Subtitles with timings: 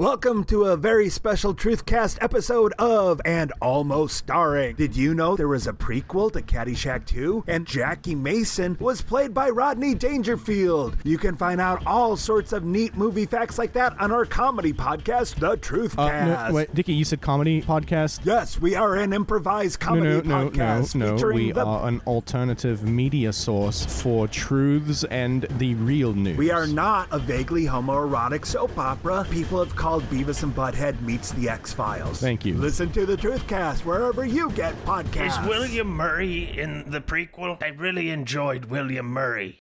[0.00, 4.74] Welcome to a very special Truthcast episode of And Almost Starring.
[4.76, 7.44] Did you know there was a prequel to Caddyshack 2?
[7.46, 10.96] And Jackie Mason was played by Rodney Dangerfield.
[11.04, 14.72] You can find out all sorts of neat movie facts like that on our comedy
[14.72, 15.98] podcast, The Truthcast.
[15.98, 18.20] Uh, no, wait, Dickie, you said comedy podcast?
[18.24, 21.16] Yes, we are an improvised No, comedy no, no, podcast no, no.
[21.16, 26.38] featuring We the are an alternative media source for truths and the real news.
[26.38, 29.26] We are not a vaguely homoerotic soap opera.
[29.30, 32.20] People have called Beavis and Butthead meets the X Files.
[32.20, 32.54] Thank you.
[32.54, 35.42] Listen to the Truthcast wherever you get podcasts.
[35.42, 37.60] Is William Murray in the prequel?
[37.60, 39.62] I really enjoyed William Murray.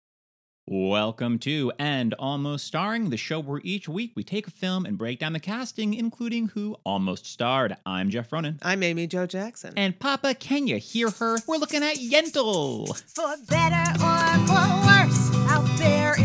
[0.69, 4.99] Welcome to And Almost Starring, the show where each week we take a film and
[4.99, 7.77] break down the casting, including who almost starred.
[7.87, 8.59] I'm Jeff Ronan.
[8.63, 9.75] I'm Amy Jo Jackson.
[9.77, 11.39] And Papa, can you hear her?
[11.47, 13.01] We're looking at Yentl.
[13.15, 16.17] For better or for worse, out there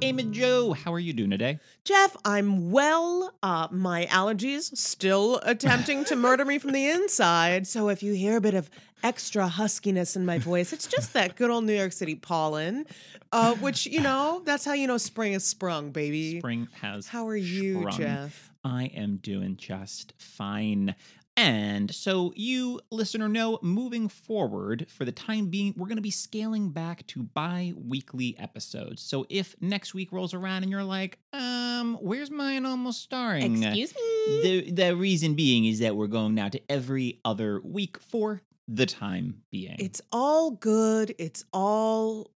[0.00, 1.58] Amy Joe, how are you doing today?
[1.82, 3.32] Jeff, I'm well.
[3.42, 7.66] Uh, my allergies still attempting to murder me from the inside.
[7.66, 8.70] So if you hear a bit of
[9.02, 12.86] extra huskiness in my voice, it's just that good old New York City pollen,
[13.32, 16.38] uh, which, you know, that's how you know spring is sprung, baby.
[16.38, 17.08] Spring has.
[17.08, 17.96] How are you, sprung.
[17.96, 18.52] Jeff?
[18.64, 20.94] I am doing just fine.
[21.38, 26.10] And so, you listener know, moving forward, for the time being, we're going to be
[26.10, 29.02] scaling back to bi weekly episodes.
[29.02, 33.62] So, if next week rolls around and you're like, um, where's mine almost starring?
[33.62, 34.42] Excuse me.
[34.42, 38.86] The, the reason being is that we're going now to every other week for the
[38.86, 39.76] time being.
[39.78, 41.14] It's all good.
[41.18, 42.32] It's all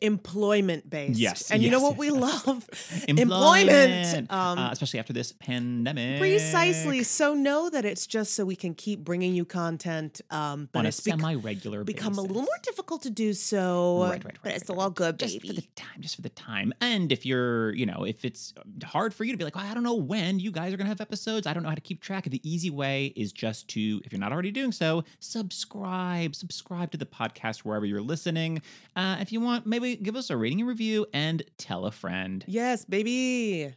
[0.00, 1.18] employment based.
[1.18, 2.46] Yes, And you know yes, what we yes.
[2.46, 2.68] love?
[3.08, 6.20] Employment, Um, uh, especially after this pandemic.
[6.20, 7.02] Precisely.
[7.02, 10.84] So know that it's just so we can keep bringing you content, um, but on
[10.86, 14.02] a it's bec- semi-regular become a little more difficult to do so.
[14.02, 16.22] Right, right, right, But it's still right, all good, just for the time, just for
[16.22, 16.72] the time.
[16.80, 18.52] And if you're, you know, if it's
[18.84, 20.88] hard for you to be like, oh, I don't know when you guys are gonna
[20.88, 22.24] have episodes, I don't know how to keep track.
[22.24, 26.98] The easy way is just to, if you're not already doing so, subscribe, subscribe to
[26.98, 28.60] the podcast wherever you're listening.
[28.96, 32.44] Uh, if you want, maybe give us a rating and review and tell a friend.
[32.46, 33.74] Yes, baby.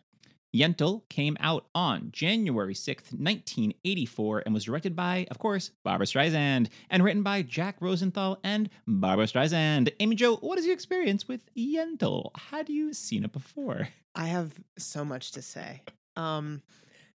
[0.55, 6.67] Yentl came out on January 6th, 1984, and was directed by, of course, Barbra Streisand,
[6.89, 9.93] and written by Jack Rosenthal and Barbra Streisand.
[10.01, 12.31] Amy Jo, what is your experience with Yentl?
[12.37, 13.87] Had you seen it before?
[14.13, 15.83] I have so much to say.
[16.17, 16.61] Um,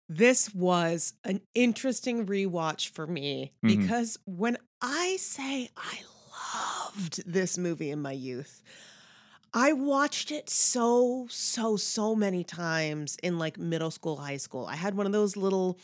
[0.08, 3.80] this was an interesting rewatch for me Mhm.
[3.80, 6.02] because when I say I
[6.54, 8.62] loved this movie in my youth,
[9.54, 14.66] I watched it so, so, so many times in like middle school, high school.
[14.66, 15.80] I had one of those little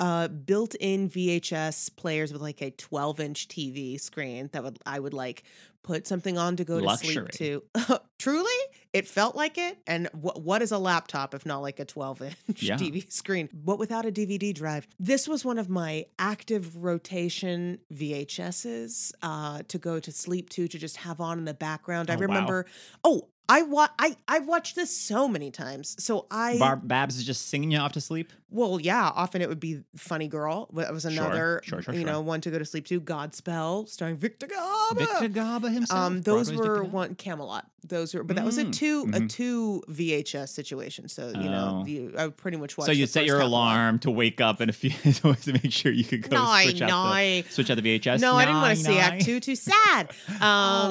[0.00, 5.44] uh built-in VHS players with like a 12-inch TV screen that would I would like
[5.84, 7.12] put something on to go to Luxury.
[7.12, 7.98] sleep to.
[8.18, 8.50] Truly,
[8.92, 9.78] it felt like it.
[9.86, 12.76] And what what is a laptop if not like a 12-inch Yeah.
[12.76, 13.48] TV screen?
[13.52, 14.88] But without a DVD drive.
[14.98, 20.78] This was one of my active rotation VHSs uh to go to sleep to to
[20.78, 22.10] just have on in the background.
[22.10, 22.22] I Oh, wow.
[22.22, 22.66] remember
[23.04, 26.02] Oh, I wa- I I watched this so many times.
[26.02, 28.32] So I Barb Babs is just singing you off to sleep?
[28.48, 30.70] well, yeah, often it would be Funny Girl.
[30.74, 32.06] That was Sure, another, sure, sure, you sure.
[32.08, 33.00] know, one to go to sleep to.
[33.00, 35.00] Godspell, starring Victor Garber.
[35.00, 35.98] Victor Garber himself.
[36.00, 37.66] Um, those Broadway's were one Camelot.
[37.86, 39.28] Those were, but that was a Mm, 2 a mhm.
[39.28, 41.06] two VHS situation.
[41.08, 41.86] So you know, Oh.
[41.86, 42.86] you, I pretty much watch.
[42.86, 43.58] So you'd set first your half a lot.
[43.74, 46.80] alarm to wake up in a few to make sure you could go No, switch,
[46.80, 47.14] out no.
[47.14, 48.20] the, switch out the VHS.
[48.20, 49.20] No, I didn't want to see Nine, Act nine.
[49.20, 49.40] Two.
[49.40, 50.10] Too sad.
[50.34, 50.40] Um,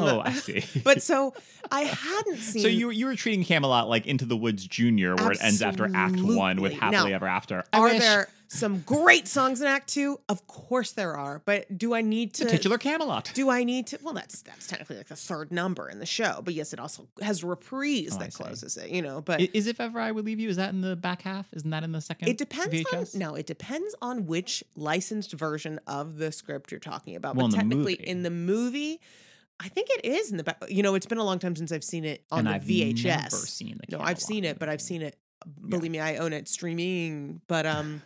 [0.03, 0.63] oh, I see.
[0.83, 1.33] but so
[1.71, 2.61] I hadn't seen.
[2.63, 5.61] So you were, you were treating Camelot like Into the Woods Junior, where it ends
[5.61, 6.75] after Act One with Absolutely.
[6.75, 7.63] Happily Now, Ever After.
[7.73, 10.19] I are wish there some great songs in Act Two?
[10.29, 11.41] Of course there are.
[11.45, 12.45] But do I need to?
[12.45, 13.31] the titular Camelot?
[13.33, 13.99] Do I need to?
[14.01, 17.07] Well, that's that's technically like the third number in the show, but yes, it also
[17.21, 18.89] has reprise Oh, that closes it.
[18.89, 20.49] You know, but Is if ever I would leave you?
[20.49, 21.47] Is that in the back half?
[21.53, 22.27] Isn't that in the second?
[22.29, 23.13] it depends VHS?
[23.15, 27.35] on no, it depends on which licensed version of the script you're talking about.
[27.35, 28.03] Well, but the technically, movie.
[28.09, 28.99] in the movie,
[29.59, 30.63] I think it is in the back.
[30.69, 32.63] You know, it's been a long time since I've seen it on and the I've
[32.63, 33.57] VHS.
[33.59, 33.97] the.
[33.97, 35.15] no, I've seen it, but I've seen it.
[35.67, 37.41] Believe me, I own it streaming.
[37.47, 38.01] But um,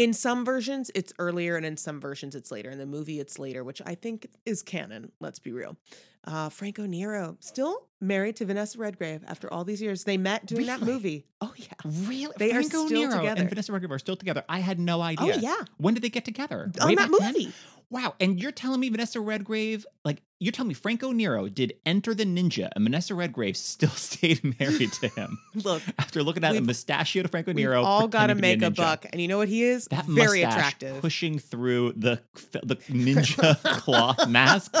[0.00, 2.70] in some versions it's earlier, and in some versions it's later.
[2.70, 5.12] In the movie, it's later, which I think is canon.
[5.20, 5.76] Let's be real.
[6.24, 10.04] Uh, Franco Nero still married to Vanessa Redgrave after all these years.
[10.04, 11.26] They met doing that movie.
[11.42, 11.68] Oh yeah.
[11.84, 12.34] Really?
[12.38, 13.40] They are still Nero together.
[13.40, 14.42] and Vanessa Redgrave are still together.
[14.48, 15.34] I had no idea.
[15.34, 15.64] Oh yeah.
[15.76, 16.70] When did they get together?
[16.80, 17.52] On Way that back then?
[17.90, 18.14] Wow.
[18.20, 22.24] And you're telling me Vanessa Redgrave, like, you're telling me Franco Nero did Enter the
[22.24, 26.66] Ninja and Vanessa Redgrave still stayed married to him Look, after looking at the We've-
[26.66, 29.48] mustachioed Franco Nero, we've all got to make be a, buck, and you know what
[29.48, 29.86] he is?
[29.90, 31.00] That Very attractive.
[31.00, 32.20] pushing through the
[32.62, 34.74] the ninja cloth mask.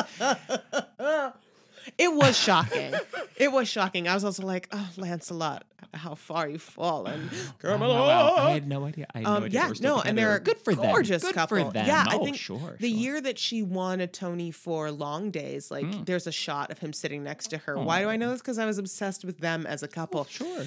[1.98, 2.92] It was shocking.
[3.36, 4.08] it was shocking.
[4.08, 5.64] I was also like, "Oh, Lancelot,
[5.94, 7.30] how far you've fallen,
[7.64, 8.34] Wow, wow, wow.
[8.46, 9.06] I had no idea.
[9.14, 9.60] I had no Um, idea.
[9.60, 11.30] yeah, they were still no, and they're a good for gorgeous them.
[11.30, 11.64] Good couple.
[11.64, 11.86] for them.
[11.86, 12.76] Yeah, I oh, think sure.
[12.78, 12.98] The sure.
[12.98, 16.06] year that she won a Tony for Long Days, like Mm.
[16.06, 17.78] there's a shot of him sitting next to her.
[17.78, 18.40] Why do I know this?
[18.40, 20.24] Because I was obsessed with them as a couple.
[20.26, 20.64] Sure.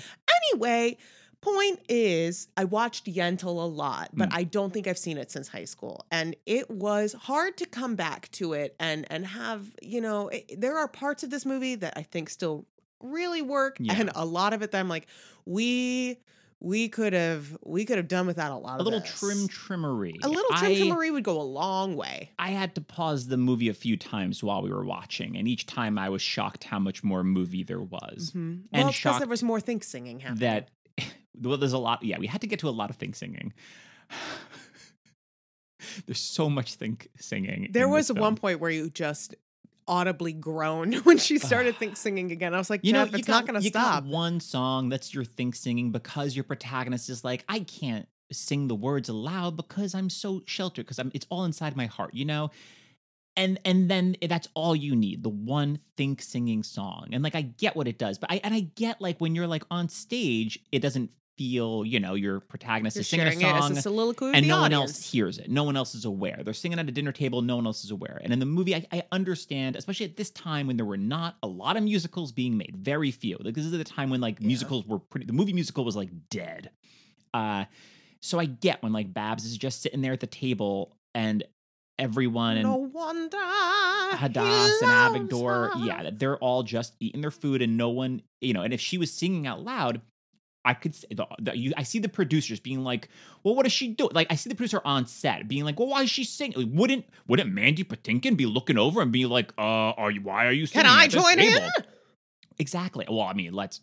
[0.53, 0.97] Anyway,
[1.43, 4.35] point is, I watched Yentl a lot, but Mm.
[4.35, 7.95] I don't think I've seen it since high school, and it was hard to come
[7.95, 11.75] back to it and and have you know it, there are parts of this movie
[11.75, 12.65] that I think still
[13.01, 13.93] really work, Yeah.
[13.99, 15.07] and a lot of it that I'm like,
[15.45, 16.17] we
[16.59, 19.19] we could have we could have done without a lot of A of little this.
[19.19, 20.13] trim trimmery.
[20.23, 22.31] A little trim I- trimmery would go a long way.
[22.39, 25.65] I had to pause the movie a few times while we were watching, and each
[25.65, 28.31] time I was shocked how much more movie there was.
[28.33, 28.35] Mhm.
[28.35, 30.39] And Well, because shocked there was more think singing happening.
[30.39, 30.69] That
[31.41, 32.03] well, there's a lot.
[32.03, 33.53] Yeah, we had to get to a lot of things singing.
[36.05, 37.69] there's so much think singing.
[37.71, 39.35] there was one point where you just
[39.87, 42.53] audibly groaned when she started think singing again.
[42.53, 44.03] I was like, You know, it's got, not going to you stop.
[44.03, 48.67] got one song that's your think singing because your protagonist is like, I can't sing
[48.67, 52.25] the words aloud because I'm so sheltered because I'm it's all inside my heart, you
[52.25, 52.51] know.
[53.35, 57.09] And and then that's all you need, the one think singing song.
[57.11, 59.47] And like I get what it does, but I and I get like when you're
[59.47, 63.55] like on stage, it doesn't feel, you know, your protagonist You're is singing a sharing
[63.55, 65.49] it as song a soliloquy and no one else hears it.
[65.49, 66.41] No one else is aware.
[66.43, 67.41] They're singing at a dinner table.
[67.41, 68.19] No one else is aware.
[68.23, 71.37] And in the movie, I, I understand, especially at this time when there were not
[71.41, 73.37] a lot of musicals being made, very few.
[73.39, 75.25] Like this is the time when like musicals were pretty.
[75.25, 76.69] The movie musical was like dead.
[77.33, 77.65] Uh,
[78.21, 81.43] so I get when like Babs is just sitting there at the table and
[81.99, 83.37] everyone and No wonder.
[83.37, 85.85] Hadass and Avigdor, her.
[85.85, 88.79] yeah, that they're all just eating their food and no one, you know, and if
[88.79, 90.01] she was singing out loud,
[90.65, 93.09] I could say the, the, you, I see the producers being like,
[93.43, 95.89] "Well, what does she do?" Like, I see the producer on set being like, "Well,
[95.89, 96.75] why is she singing?
[96.75, 100.21] Wouldn't wouldn't Mandy Patinkin be looking over and be like, uh, are you?
[100.21, 101.51] Why are you Can singing I at this join in?
[101.53, 101.69] table?"
[102.59, 103.05] Exactly.
[103.09, 103.79] Well, I mean, let's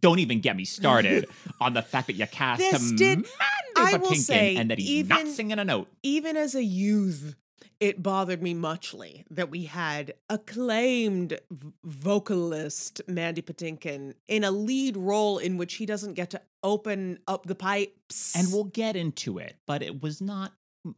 [0.00, 1.26] don't even get me started
[1.60, 3.30] on the fact that you cast This a did- Mandy
[3.76, 5.88] I will Patinkin say, and that he's not singing a note.
[6.02, 7.36] Even as a youth,
[7.80, 14.96] it bothered me muchly that we had acclaimed v- vocalist Mandy Patinkin in a lead
[14.96, 18.34] role in which he doesn't get to open up the pipes.
[18.36, 20.52] and we'll get into it but it was not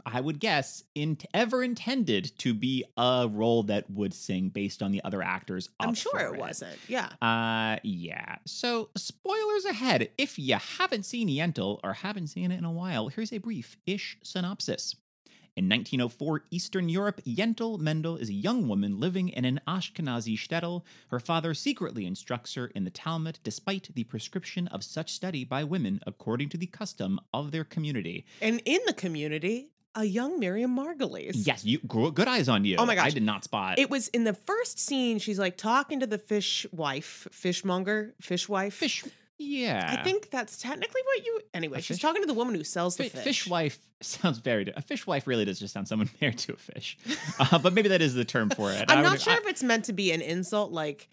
[0.06, 4.92] i would guess in ever intended to be a role that would sing based on
[4.92, 6.76] the other actors I'm sure for it wasn't.
[6.88, 7.08] Yeah.
[7.22, 12.64] uh yeah so spoilers ahead if you haven't seen yentl or haven't seen it in
[12.64, 14.94] a while here's a brief ish synopsis
[15.58, 20.82] in 1904 Eastern Europe, Yentl Mendel is a young woman living in an Ashkenazi shtetl.
[21.08, 25.64] Her father secretly instructs her in the Talmud despite the prescription of such study by
[25.64, 28.24] women according to the custom of their community.
[28.40, 31.32] And in the community, a young Miriam Margolyes.
[31.34, 32.76] Yes, you good eyes on you.
[32.76, 33.80] Oh my gosh, I did not spot.
[33.80, 38.74] It was in the first scene, she's like talking to the fish wife, fishmonger, fishwife.
[38.74, 39.04] fish.
[39.40, 41.40] Yeah, I think that's technically what you.
[41.54, 43.24] Anyway, A she's fish- talking to the woman who sells the Fi- fish.
[43.24, 44.70] fish wife sounds very.
[44.76, 46.98] A fish wife really does just sound someone married to a fish,
[47.38, 48.84] uh, but maybe that is the term for it.
[48.88, 51.08] I'm I not would- sure I- if it's meant to be an insult, like.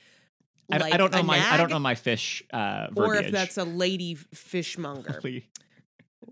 [0.72, 1.38] I, like I don't know a my.
[1.39, 2.98] I don't know my fish uh, verbiage.
[2.98, 5.19] Or if that's a lady fishmonger.
[5.24, 5.45] lady,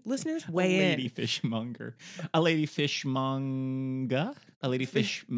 [0.06, 1.10] Listeners, a weigh lady in.
[1.12, 1.96] fishmonger,
[2.34, 5.34] a lady fishmonger, a lady Fish- A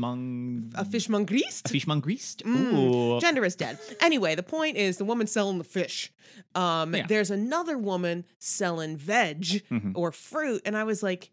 [0.85, 1.65] fishmongerist?
[1.69, 2.43] a fishmongerist.
[2.43, 3.77] Mm, Gender is dead.
[3.99, 6.11] Anyway, the point is the woman selling the fish.
[6.53, 7.07] Um, Yeah.
[7.07, 9.93] There's another woman selling veg Mhm.
[9.95, 11.31] or fruit, and I was like,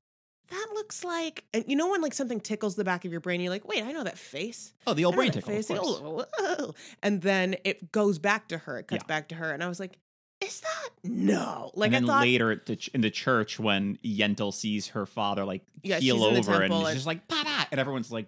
[0.49, 3.41] that looks like, and you know when like something tickles the back of your brain,
[3.41, 4.75] you're like, wait, I know that face.
[4.87, 5.53] oh, the old brain that tickle.
[5.55, 5.71] Face.
[5.71, 6.75] Oh.
[7.03, 8.79] And then it goes back to her.
[8.79, 9.07] It cuts Yeah.
[9.07, 9.99] back to her, and I was like,
[10.43, 11.71] is that no?
[11.75, 12.23] Like and I then thought.
[12.23, 16.17] later at the ch- in the church when Yentl sees her father like Yeah, keel
[16.17, 17.67] she's in the over and and- just like Papa!
[17.71, 18.27] and everyone's like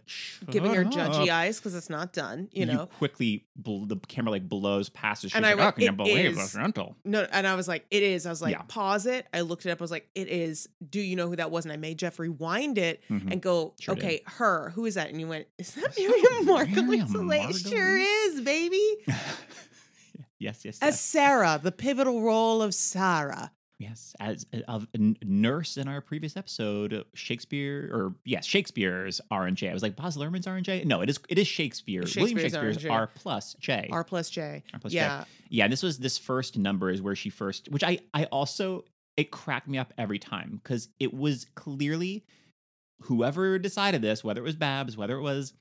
[0.50, 2.86] Giving her "Shut judgy up." eyes because it's not done, you know.
[2.98, 5.28] quickly bl- the camera like blows past her.
[5.28, 7.46] She's And like, I went, "How can you "It believe is." this Yentl?" No, and
[7.46, 8.26] I was like, it is.
[8.26, 8.62] I was like, Yeah.
[8.68, 9.26] pause it.
[9.34, 9.80] I looked it up.
[9.80, 10.68] I was like, it is.
[10.88, 11.64] Do you know who that was?
[11.64, 13.30] And I made Jeff rewind it Mhm.
[13.32, 14.04] and go, Sure did.
[14.04, 14.70] okay, her.
[14.74, 15.10] Who is that?
[15.10, 16.84] And you went, is that Miriam Margolyes?
[16.84, 18.80] Miriam I was like, it sure is, baby.
[20.38, 21.00] yes, yes, As yes.
[21.14, 23.52] Sarah, the pivotal role of Sarah.
[23.80, 29.20] Yes, as uh, a, of nurse in our previous episode, uh, Shakespeare, or yes, Shakespeare's
[29.32, 29.68] R and J.
[29.68, 30.84] I was like, Baz Luhrmann's R and J.
[30.84, 32.04] No, it is it is Shakespeare.
[32.16, 32.88] William Shakespeare's R&J.
[32.88, 33.88] R plus J.
[33.90, 34.62] R plus J.
[34.72, 34.98] R plus J.
[34.98, 35.24] yeah.
[35.48, 38.84] Yeah, this was this first number is where she first, which I I also
[39.16, 42.24] it cracked me up every time because it was clearly
[43.02, 45.52] whoever decided this, whether it was Babs, whether it was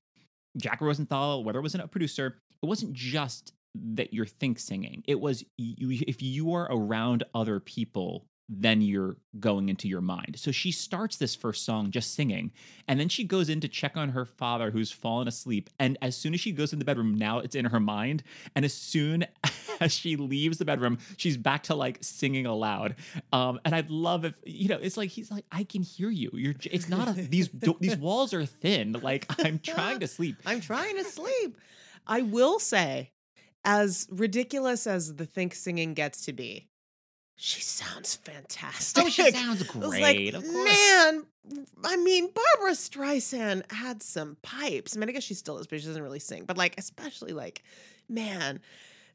[0.58, 5.03] Jack Rosenthal, whether it was a producer, it wasn't just that you're think singing.
[5.08, 10.36] It was you, if you are around other people, then you're going into your mind.
[10.38, 12.51] So she starts this first song just singing,
[12.88, 15.70] and then she goes in to check on her father who's fallen asleep.
[15.80, 18.22] And as soon as she goes in the bedroom, now it's in her mind.
[18.56, 19.25] And as soon
[19.80, 22.96] as she leaves the bedroom, she's back to like singing aloud.
[23.32, 26.30] Um, and I'd love if you know, it's like he's like, I can hear you.
[26.34, 26.53] You're.
[26.53, 27.50] j- It's not a these
[27.80, 28.92] these walls are thin.
[29.01, 30.36] Like I'm trying to sleep.
[30.46, 31.58] I'm trying to sleep.
[32.06, 33.12] I will say,
[33.65, 36.67] as ridiculous as the think singing gets to be,
[37.36, 39.03] she sounds fantastic.
[39.03, 40.34] Oh, she sounds I great.
[40.34, 40.70] like, of course.
[40.70, 41.25] man,
[41.84, 44.96] I mean, Barbra Streisand had some pipes.
[44.96, 46.46] I mean, I guess she still is, but she doesn't really sing.
[46.46, 47.63] But like, especially like,
[48.08, 48.60] man,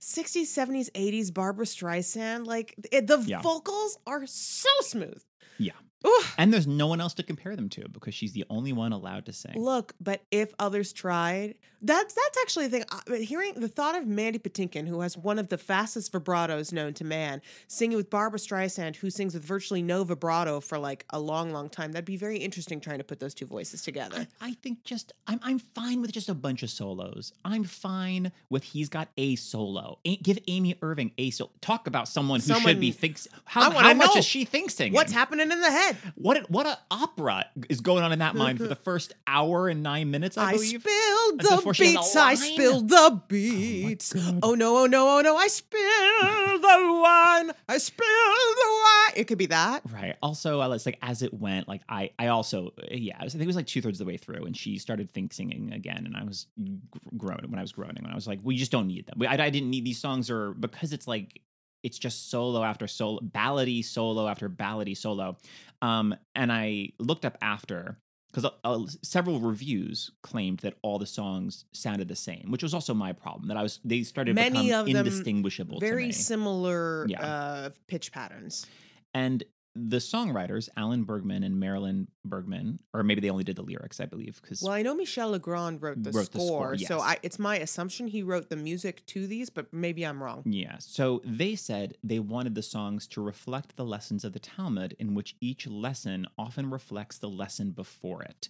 [0.00, 3.40] 60s, 70s, 80s Barbra Streisand, like it, the Yeah.
[3.40, 5.22] vocals are so smooth.
[5.58, 5.72] Yeah.
[6.06, 6.22] Ooh.
[6.36, 9.26] And there's no one else to compare them to because she's the only one allowed
[9.26, 9.54] to sing.
[9.56, 13.22] Look, but if others tried, that's that's actually the thing.
[13.24, 17.04] Hearing the thought of Mandy Patinkin, who has one of the fastest vibratos known to
[17.04, 21.50] man, singing with Barbra Streisand, who sings with virtually no vibrato for like a long,
[21.52, 24.26] long time, that'd be very interesting trying to put those two voices together.
[24.40, 27.32] I, I think just I'm I'm fine with just a bunch of solos.
[27.44, 29.98] I'm fine with he's got a solo.
[30.04, 31.50] A- give Amy Irving a solo.
[31.60, 33.26] Talk about someone who should be Someone- thinks.
[33.46, 34.92] How, how much is she think singing?
[34.94, 35.87] What's happening in the head?
[36.14, 39.82] What what a opera is going on in that mind for the first hour and
[39.82, 40.36] nine minutes?
[40.36, 40.80] I, I believe.
[40.82, 42.16] spilled That's the before she has a beats.
[42.16, 44.14] I spilled the beats.
[44.42, 44.78] Oh, no!
[44.78, 45.18] Oh no!
[45.18, 45.36] Oh no!
[45.36, 47.52] I spilled the wine.
[47.68, 49.12] I spilled the wine.
[49.16, 49.82] It could be that.
[49.90, 50.16] Right.
[50.22, 53.38] Also, uh, it's like as it went, like I, I also, yeah, I, was, I
[53.38, 55.72] think it was like two thirds of the way through, and she started think singing
[55.72, 56.46] again, and I was
[56.90, 59.16] gr- groaning when I was groaning, when I was like, we just don't need them.
[59.18, 61.40] We, I, I didn't need these songs, or because it's like
[61.82, 65.36] it's just solo after solo, ballady solo after ballady solo,
[65.82, 67.98] um, and I looked up after
[68.30, 72.74] because uh, uh, several reviews claimed that all the songs sounded the same, which was
[72.74, 73.48] also my problem.
[73.48, 75.80] That I was they started to Many become of them indistinguishable.
[75.80, 77.22] Very similar Yeah.
[77.24, 78.66] uh, pitch patterns.
[79.14, 79.42] And
[79.88, 84.06] the songwriters, Alan Bergman and Marilyn Bergman, or maybe they only did the lyrics, I
[84.06, 87.00] believe, because Well, I know Michel Legrand wrote the Wrote the score, score, so.
[87.00, 90.42] I, it's my assumption he wrote the music to these, but maybe I'm wrong.
[90.46, 90.76] yeah.
[90.78, 95.14] So they said they wanted the songs to reflect the lessons of the Talmud, in
[95.14, 98.48] which each lesson often reflects the lesson before it.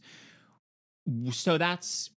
[1.32, 2.10] So that's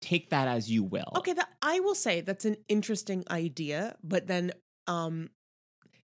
[0.00, 1.12] take that as you will.
[1.16, 4.52] Okay, that I will say that's an interesting idea, but then
[4.86, 5.30] um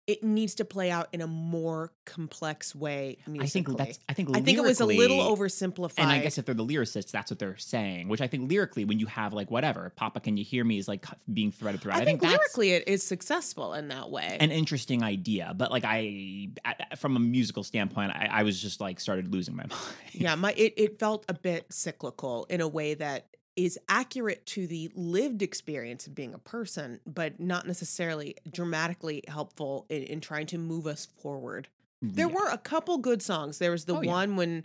[0.08, 3.44] it needs to play out in a more complex way musically.
[3.44, 4.00] I think that's.
[4.08, 4.30] I think.
[4.36, 5.96] I think it was a little oversimplified.
[5.98, 8.08] And I guess if they're the lyricists, that's what they're saying.
[8.08, 10.88] Which I think lyrically, when you have like whatever, "Papa, can you hear me?" is
[10.88, 12.02] like being threaded throughout.
[12.02, 14.38] I, think, that's lyrically it is successful in that way.
[14.40, 18.80] an interesting idea, but like I, I- from a musical standpoint, I, I was just
[18.80, 19.74] like started losing my mind.
[20.14, 24.68] yeah, my it, it felt a bit cyclical in a way that is accurate to
[24.68, 30.46] the lived experience of being a person, but not necessarily dramatically helpful in, in trying
[30.46, 31.68] to move us forward.
[32.02, 32.34] There Yeah.
[32.36, 33.58] were a couple good songs.
[33.58, 34.12] There was the Oh, yeah.
[34.12, 34.64] one when,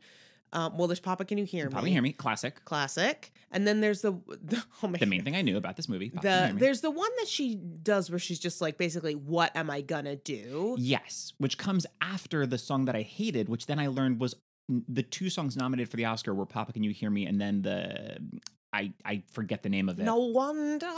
[0.53, 1.71] um, well, there's Papa, Can You Hear Me?
[1.73, 2.13] Probably hear me.
[2.13, 2.63] Classic.
[2.67, 3.33] Classic.
[3.51, 6.11] And then there's the, the oh my The main thing I knew about this movie.
[6.11, 9.71] Papa, the there's the one that she does where she's just like basically, what am
[9.71, 10.77] I gonna do?
[10.79, 14.35] Yes, which comes after the song that I hated, which then I learned was
[14.69, 17.63] the two songs nominated for the Oscar were "Papa, Can You Hear Me" and then
[17.63, 18.19] the
[18.75, 20.05] I I forget the name of it.
[20.05, 20.89] No wonder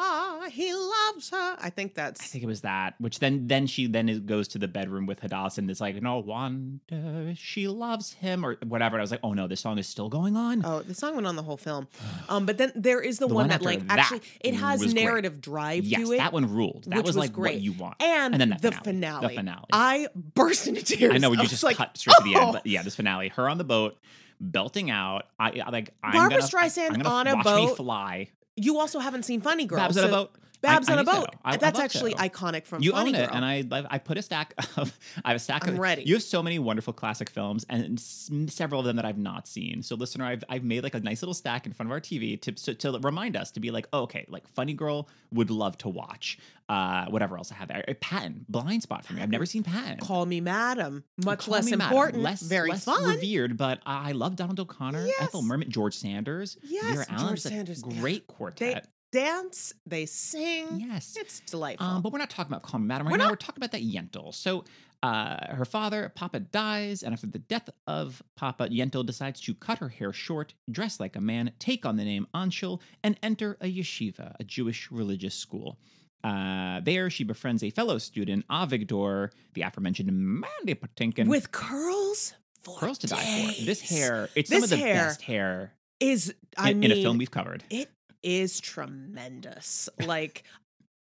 [0.50, 1.56] he loves her.
[1.58, 2.20] I think that's.
[2.20, 5.06] I think it was that, which then then she then is, goes to the bedroom
[5.06, 8.96] with Hadass and it's like, no wonder she loves him or whatever.
[8.96, 10.64] And I was like, oh no, this song is still going on.
[10.64, 11.88] Oh, the song went on the whole film.
[12.28, 14.80] Um, but then there is the, The one, one that like that actually it has
[14.80, 15.02] was great.
[15.04, 16.18] narrative drive yes, to it.
[16.18, 16.84] that one ruled.
[16.88, 17.54] That was was like great.
[17.54, 17.96] what you want.
[18.00, 18.84] and, And then the, finale.
[18.84, 19.28] finale.
[19.28, 19.64] The finale.
[19.72, 21.12] I burst into tears.
[21.14, 23.28] I know you just like, cut straight to the "Oh." end, but yeah, this finale,
[23.30, 23.96] her on the boat,
[24.40, 25.24] belting out.
[25.38, 27.76] I, like I'm Barbara gonna, Streisand I'm gonna on a watch me boat.
[27.76, 28.28] fly.
[28.56, 29.78] You also haven't seen Funny Girl.
[29.78, 30.34] Babs on a boat.
[30.60, 31.28] Babs I- on I a boat.
[31.44, 33.24] I- That's actually iconic from you Funny own Girl.
[33.24, 36.04] it, and I I put a stack of I have a stack I'm of ready.
[36.04, 39.46] You have so many wonderful classic films, and s- several of them that I've not
[39.46, 39.82] seen.
[39.82, 42.40] So, listener, I've I've made like a nice little stack in front of our TV
[42.40, 45.76] to to, to remind us to be like, oh, okay, like Funny Girl would love
[45.78, 46.38] to watch.
[46.68, 49.20] Uh, whatever else I have there, Patton, blind spot for me.
[49.20, 49.98] I've never seen Patton.
[49.98, 51.04] Call me Madam.
[51.22, 51.92] Much Call less Me Madam.
[51.92, 52.22] important.
[52.22, 53.04] less very less fun.
[53.04, 57.26] revered, but I love Donald O'Connor, Ethel Merman, George Sanders, Yes, Vera-Ellen.
[57.28, 58.00] George Sanders, yeah.
[58.00, 58.88] great They quartet.
[59.12, 59.74] dance.
[59.86, 60.66] They sing.
[60.80, 61.86] yes, It's delightful.
[61.86, 63.24] Um, but we're not talking about Call Me Madam right We're now.
[63.24, 63.32] not.
[63.32, 64.32] We're talking about that Yentl.
[64.34, 64.64] So
[65.02, 69.76] uh, her father, Papa, dies, and after the death of Papa, Yentl decides to cut
[69.78, 73.66] her hair short, dress like a man, take on the name Anshel, and enter a
[73.70, 75.78] yeshiva, a Jewish religious school.
[76.24, 81.28] Uh, there, she befriends a fellow student, Avigdor, the aforementioned Mandy Patinkin.
[81.28, 82.34] With curls?
[82.62, 83.64] for Curls to die for.
[83.66, 86.98] This hair, it's This some of the hair best hair is I in, mean in
[86.98, 87.62] a film we've covered.
[87.68, 87.90] it
[88.22, 89.90] is tremendous.
[90.04, 90.44] Like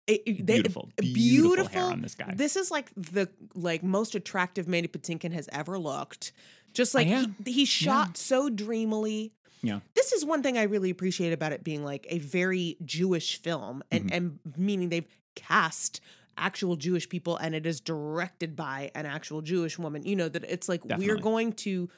[0.08, 2.34] it, it- they- Beautiful, beautiful hair on this guy.
[2.36, 6.32] This is like the like most attractive Mandy Patinkin has ever looked.
[6.74, 9.32] Just like he, he shot so dreamily.
[9.64, 9.80] Yeah.
[9.96, 13.82] This is one thing I really appreciate about it being like a very Jewish film
[13.92, 14.14] and Mm-hmm.
[14.14, 16.02] and meaning they've cast
[16.38, 20.04] actual Jewish people and it is directed by an actual Jewish woman.
[20.04, 21.90] You know that it's like we're going to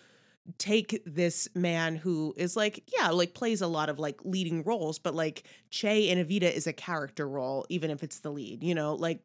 [0.59, 4.99] take this man who is like yeah like plays a lot of like leading roles
[4.99, 5.41] but like
[5.71, 9.21] che and evita is a character role even if it's the lead you know like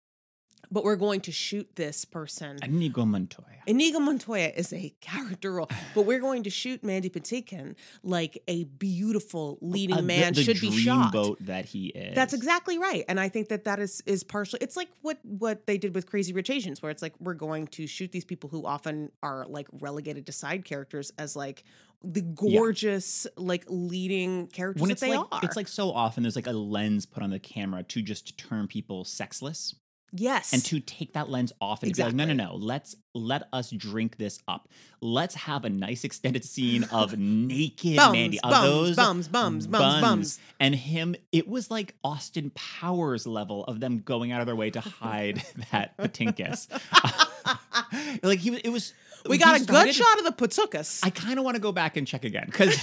[0.71, 3.47] but we're going to shoot this person Inigo Montoya.
[3.67, 8.65] Inigo Montoya is a character role, but we're going to shoot Mandy Patinkin like a
[8.65, 11.13] beautiful leading Uh, man the, should be shot.
[11.13, 12.15] dreamboat that he is.
[12.15, 14.59] That's exactly right, and I think that that is is partially.
[14.63, 17.67] It's like what what they did with Crazy Rich Asians, where it's like we're going
[17.69, 21.65] to shoot these people who often are like relegated to side characters as like
[22.03, 25.41] the gorgeous like leading characters when that it's they like are.
[25.43, 28.67] it's like so often there's like a lens put on the camera to just turn
[28.67, 29.75] people sexless
[30.13, 32.59] yes, and to take that lens off and be like no no Exactly.
[32.61, 34.69] no let's let us drink this up
[35.01, 39.67] let's have a nice extended scene of naked Bums, Mandy of bums, those bums, bums,
[39.67, 40.39] bums, bums.
[40.61, 44.71] and him it was like Austin Powers level of them going out of their way
[44.71, 46.69] to hide that Patinkus
[48.23, 48.95] like he was it was
[49.29, 51.01] we got a good shot of the Patukas.
[51.03, 52.81] I kind of want to go back and check again because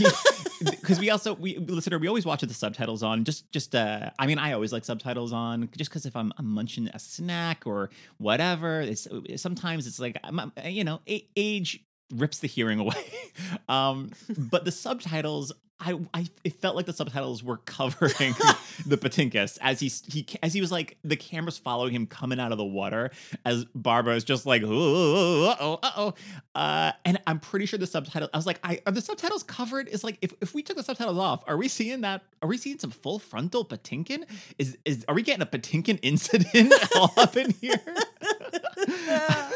[0.60, 4.12] because we also we listener we always watch with the subtitles on just just uh
[4.20, 7.64] I mean I always like subtitles on just because if I'm, I'm munching a snack
[7.66, 11.84] or whatever it's sometimes it's like I'm, I'm- you know a- age
[12.14, 13.04] rips the hearing away
[13.70, 18.10] um but the subtitles I, I it felt like the subtitles were covering
[18.86, 22.52] the Patinkus as he he as he was like the cameras following him coming out
[22.52, 23.12] of the water
[23.46, 26.14] as Barbara is just like uh oh uh oh
[26.56, 29.88] uh and I'm pretty sure the subtitle I was like I are the subtitles covered?
[29.88, 32.58] Is like if, if we took the subtitles off are we seeing that are we
[32.58, 34.24] seeing some full frontal Patinkin?
[34.58, 37.80] Is is are we getting a Patinkin incident all up in here?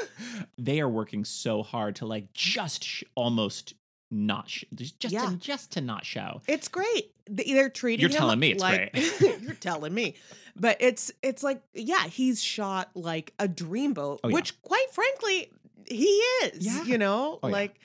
[0.57, 3.73] They are working so hard to like just sh- almost
[4.11, 5.25] not sh- just just, Yeah.
[5.29, 7.11] to, just to not show It's great.
[7.29, 8.01] They- They're treating.
[8.01, 9.41] You're telling me it's like, great.
[9.41, 10.15] you're telling me,
[10.55, 14.33] but it's it's like yeah, he's shot like a dreamboat, Oh, yeah.
[14.33, 15.51] which quite frankly
[15.89, 16.05] he
[16.43, 16.65] is.
[16.65, 16.83] Yeah.
[16.83, 17.79] You know, Oh, like.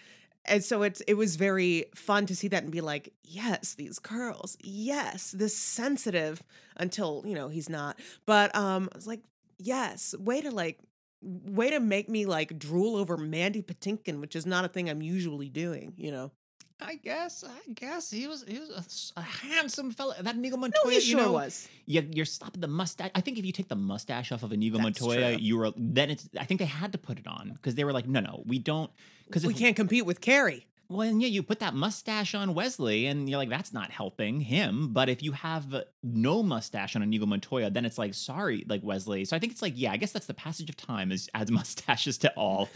[0.48, 3.98] And so it's it was very fun to see that and be like, yes, these
[3.98, 6.40] curls, yes, this sensitive
[6.76, 7.98] until you know he's not.
[8.26, 9.22] But um, I was like,
[9.58, 10.78] yes, way to like,
[11.26, 15.02] way to make me like drool over Mandy Patinkin, which is not a thing I'm
[15.02, 15.92] usually doing.
[15.96, 16.30] You know,
[16.80, 20.90] I guess I guess he was he was a handsome fella that Inigo no, Montoya
[20.90, 21.68] he you sure know, was.
[21.86, 23.10] you, you're stopping the mustache.
[23.14, 25.42] I think if you take the mustache off of Inigo That's Montoya, true.
[25.42, 26.28] you were then it's.
[26.38, 28.58] I think they had to put it on because they were like, no, no, we
[28.58, 28.90] don't.
[29.26, 30.66] Because We can't compete with Cary.
[30.88, 34.40] Well, and yeah, you put that mustache on Wesley, and you're like, that's not helping
[34.40, 34.92] him.
[34.92, 39.24] But if you have no mustache on Inigo Montoya, then it's like, sorry, like Wesley.
[39.24, 41.50] So I think it's like, yeah, I guess that's the passage of time is adds
[41.50, 42.68] mustaches to all.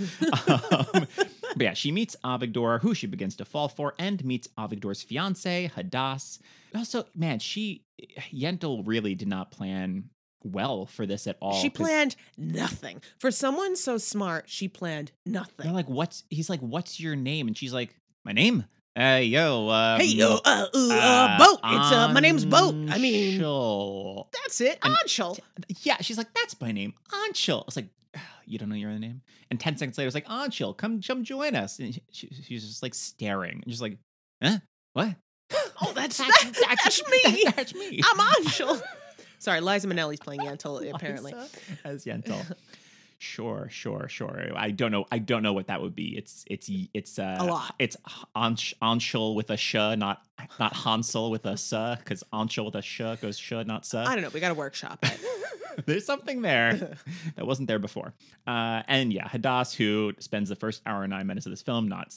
[0.49, 1.07] um,
[1.55, 5.71] but yeah, she meets Avigdor, who she begins to fall for, and meets Avigdor's fiance,
[5.77, 6.41] Hadass.
[6.75, 7.85] Also, man, she
[8.33, 10.11] Yentl really did not plan
[10.45, 11.61] well for this at all.
[11.61, 13.03] She planned nothing.
[13.19, 15.65] For someone so smart, she planned nothing.
[15.65, 16.25] They're like, what's?
[16.31, 17.47] He's like, what's your name?
[17.49, 18.65] And she's like, my name.
[18.97, 21.61] Hey yo, um, hey, yo, uh, uh, uh, boat.
[21.63, 22.75] It's uh, my name's boat.
[22.91, 24.27] I mean, Anshel.
[24.33, 24.79] that's it.
[24.83, 25.39] And- Anshel.
[25.83, 27.61] yeah, she's like, that's my name, Anshel.
[27.63, 27.87] I was like,
[28.47, 29.23] you don't know your other name?
[29.49, 31.79] And ten seconds later, it's like, Anshel, come, come join us.
[31.79, 33.97] And she, she's just like staring, just like,
[34.43, 34.59] huh,
[34.95, 35.15] what?
[35.83, 37.45] Oh, that's That's- that, that's- that's, me.
[37.57, 38.01] That's me.
[38.05, 38.83] I'm Anshel.
[39.41, 41.33] Sorry, Liza Minnelli's playing Yentl, apparently.
[41.33, 41.49] Liza
[41.85, 42.55] as Yentl.
[43.23, 44.51] Sure, sure, sure.
[44.57, 45.05] I don't know.
[45.13, 46.17] I don't know what that would be.
[46.17, 47.75] It's it's it's uh, A lot.
[47.79, 47.95] It's
[48.35, 50.23] Ansh, Anshel with a sh, not
[50.59, 53.93] not Hansel with a s, because Anshel with a sh goes sh, not s.
[53.95, 54.31] I don't know.
[54.33, 55.21] We got to workshop it.
[55.85, 56.97] There's something there
[57.37, 58.15] that wasn't there before.
[58.47, 61.89] Uh, and yeah, Hadass, who spends the first hour and nine minutes of this film
[61.89, 62.15] not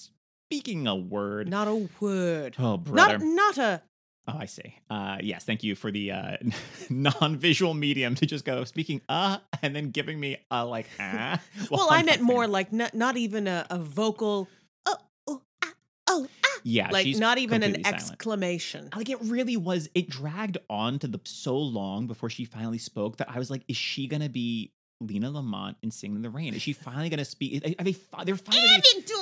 [0.50, 1.50] speaking a word.
[1.50, 2.56] Not a word.
[2.58, 3.18] oh, brother.
[3.18, 3.82] Not not a.
[4.28, 4.76] Oh, I see.
[4.90, 6.38] Uh, yes, thank you for the uh,
[6.90, 11.42] non-visual medium to just go speaking uh and then giving me a like ah.
[11.70, 14.48] Well, I meant more like not not even a, a vocal.
[14.86, 14.96] Oh,
[15.28, 15.74] oh, ah,
[16.08, 16.60] oh, ah.
[16.64, 17.88] yeah, Like not even an silent.
[17.88, 18.90] exclamation.
[18.96, 19.90] Like it really was.
[19.94, 23.64] It dragged on to the so long before she finally spoke that I was like,
[23.68, 26.54] is she gonna be Lina Lamont in Singing in the Rain?
[26.54, 27.64] Is she finally gonna speak?
[27.80, 27.96] Are they?
[28.26, 28.82] They're finally.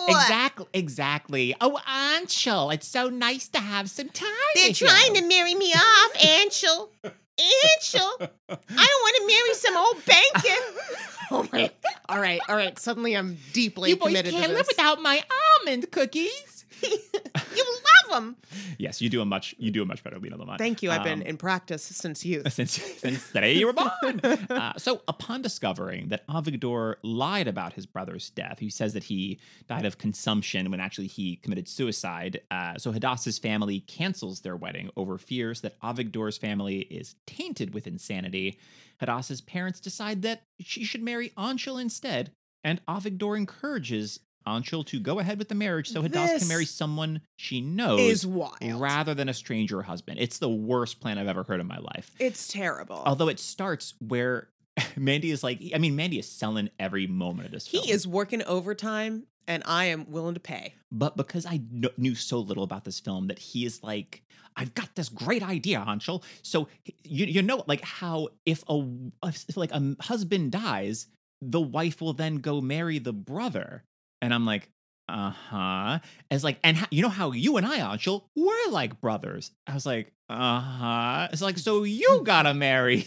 [0.09, 0.67] Exactly.
[0.73, 1.55] Exactly.
[1.61, 4.29] Oh, Anshel, it's so nice to have some time.
[4.55, 5.21] They're trying you.
[5.21, 6.89] to marry me off, Anshel.
[7.03, 8.11] Anshel.
[8.19, 10.61] I don't want to marry some old banker.
[11.33, 11.71] Oh my!
[12.09, 12.77] all right, all right.
[12.77, 15.23] Suddenly I'm deeply you boys committed can't to live without my
[15.61, 16.60] almond cookies.
[17.55, 18.35] you love them.
[18.77, 20.57] yes, you do a much you do a much better Lina Lamont.
[20.57, 20.91] Thank you.
[20.91, 22.51] I've been Um, in practice since youth.
[22.53, 24.21] since since the day you were born.
[24.49, 29.39] Uh, so, upon discovering that Avigdor lied about his brother's death, he says that he
[29.67, 32.41] died of consumption when actually he committed suicide.
[32.51, 37.87] Uh, so, Hadassah's family cancels their wedding over fears that Avigdor's family is tainted with
[37.87, 38.59] insanity.
[38.99, 42.31] Hadassah's parents decide that she should marry Anshel instead,
[42.63, 46.65] and Avigdor encourages Anshel to go ahead with the marriage so Hadassah This can marry
[46.65, 48.57] someone she knows Is wild.
[48.79, 50.19] rather than a stranger husband.
[50.19, 52.11] It's the worst plan I've ever heard in my life.
[52.19, 53.01] It's terrible.
[53.05, 54.49] Although it starts where
[54.95, 57.83] Mandy is like, I mean, Mandy is selling every moment of this film.
[57.83, 60.75] he is working overtime, and I am willing to pay.
[60.91, 64.23] But because I kn- knew so little about this film, that he is like,
[64.55, 66.23] I've got this great idea, Anshel.
[66.41, 66.67] So
[67.03, 68.85] you you know like how if a
[69.23, 71.07] if like a husband dies,
[71.41, 73.83] the wife will then go marry the brother,
[74.21, 74.69] and I'm like.
[75.09, 75.99] Uh huh.
[76.29, 79.51] As like, and you know how you and I, Anshel, we're like brothers.
[79.67, 81.27] I was like, uh huh.
[81.31, 83.01] It's like, so you gotta marry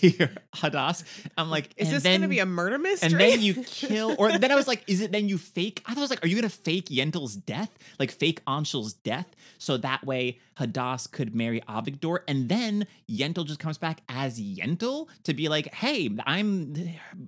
[0.54, 1.04] Hadass.
[1.38, 3.10] I'm like, Is and this then, to be a murder mystery?
[3.12, 5.82] and then you kill, or then I was like, is it then you fake?
[5.86, 9.26] I was like, are you gonna fake Yentl's death, like fake Anshel's death,
[9.58, 15.08] so that way Hadass could marry Avigdor, and then Yentl just comes back as Yentl
[15.24, 16.74] to be like, hey, I'm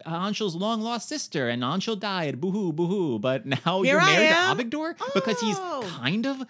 [0.07, 4.29] Anshel's long lost sister, and Anshel died, boohoo, boohoo, but now Here you're I married
[4.29, 4.57] am.
[4.59, 5.83] to Avigdor because he's Oh.
[6.01, 6.43] kind of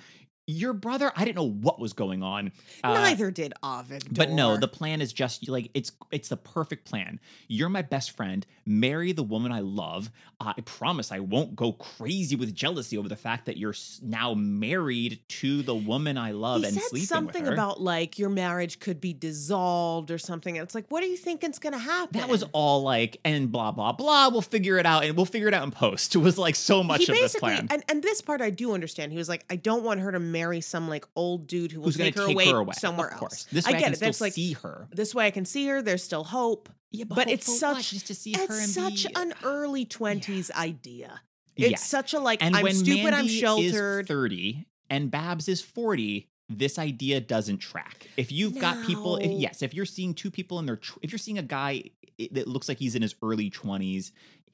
[0.46, 1.12] your brother.
[1.16, 2.52] I didn't know what was going on.
[2.84, 4.04] Uh, Neither did Ovid.
[4.14, 7.20] but no, the plan is just like it's it's the perfect plan.
[7.48, 8.46] You're my best friend.
[8.66, 10.10] Marry the woman I love.
[10.40, 15.20] I promise I won't go crazy with jealousy over the fact that you're now married
[15.28, 17.54] to the woman I love he and said sleeping something with her.
[17.54, 20.58] about like your marriage could be dissolved or something.
[20.58, 22.20] And it's like, what do you think is going to happen?
[22.20, 24.28] that was all like and blah blah blah.
[24.28, 26.14] We'll figure it out and we'll figure it out in post.
[26.14, 27.68] It was like so much he of this plan.
[27.70, 29.12] and, and this part I do understand.
[29.12, 31.86] He was like, I don't want her to marry some like old dude who will
[31.86, 32.74] Who's take, to her, take away her away?
[32.76, 33.32] somewhere of course.
[33.32, 33.46] else.
[33.52, 33.96] This I way I, get can it.
[33.96, 34.88] still That's like see her.
[34.92, 35.80] this way I can see her.
[35.82, 36.68] There's still hope.
[36.90, 39.84] Yeah, But hope it's such just to see her it's and such be, an early
[39.84, 41.20] twenties idea.
[41.56, 41.88] It's Yes.
[41.88, 44.02] such a like And I'm when stupid, I'm Mandy sheltered.
[44.02, 48.06] Is 30 and Babs is 40, this idea doesn't track.
[48.16, 51.18] If you've got people, if, yes, if you're seeing two people in their, if you're
[51.18, 51.84] seeing a guy
[52.20, 54.12] eh, that looks like he's in his early 20s,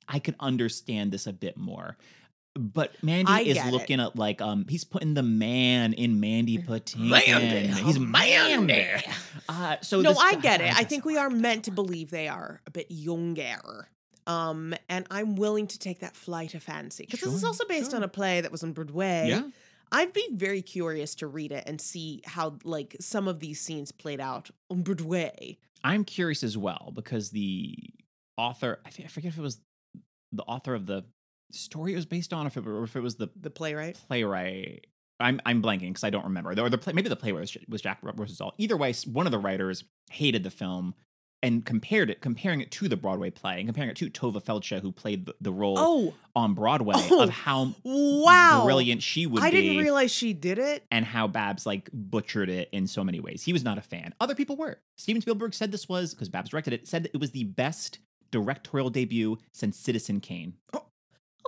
[0.09, 1.97] I could understand this a bit more.
[2.55, 3.73] But Mandy I is get it.
[3.73, 7.09] looking at like um he's putting the man in Mandy Patinkin.
[7.09, 8.87] Mandy, He's oh, Mandy.
[9.49, 10.75] Uh, so no, I guy- get it.
[10.75, 13.89] I think we are meant to believe they are a bit younger.
[14.27, 17.91] Um, and I'm willing to take that flight of fancy because this is also based
[17.91, 17.97] sure.
[17.97, 19.27] on a play that was on Broadway.
[19.29, 19.43] Yeah.
[19.91, 23.93] I'd be very curious to read it and see how like some of these scenes
[23.93, 25.59] played out on Broadway.
[25.85, 27.75] I'm curious as well because the
[28.37, 29.61] author, I, think, I forget if it was
[30.33, 31.05] the author of the
[31.53, 33.99] story it was based on, or if it, or if it was the The playwright.
[34.09, 34.87] playwright.
[35.21, 36.51] I'm I'm blanking because I don't remember.
[36.61, 38.55] Or the play, maybe the playwright was, was Jack Rosenthal.
[38.59, 40.95] Either way, one of the writers hated the film
[41.45, 44.81] and compared it, comparing it to the Broadway play and comparing it to Tovah Feldshuh,
[44.81, 48.63] who played the, the role Oh, on Broadway, Oh, of how wow!
[48.65, 49.61] brilliant she would I be.
[49.61, 50.85] didn't realize she did it.
[50.93, 53.43] and how Babs like butchered it in so many ways.
[53.43, 54.15] He was not a fan.
[54.21, 54.79] Other people were.
[54.97, 56.87] Steven Spielberg said this was because Babs directed it.
[56.89, 57.99] Said that it was the best
[58.31, 60.55] directorial debut since Citizen Kane.
[60.73, 60.87] Oh,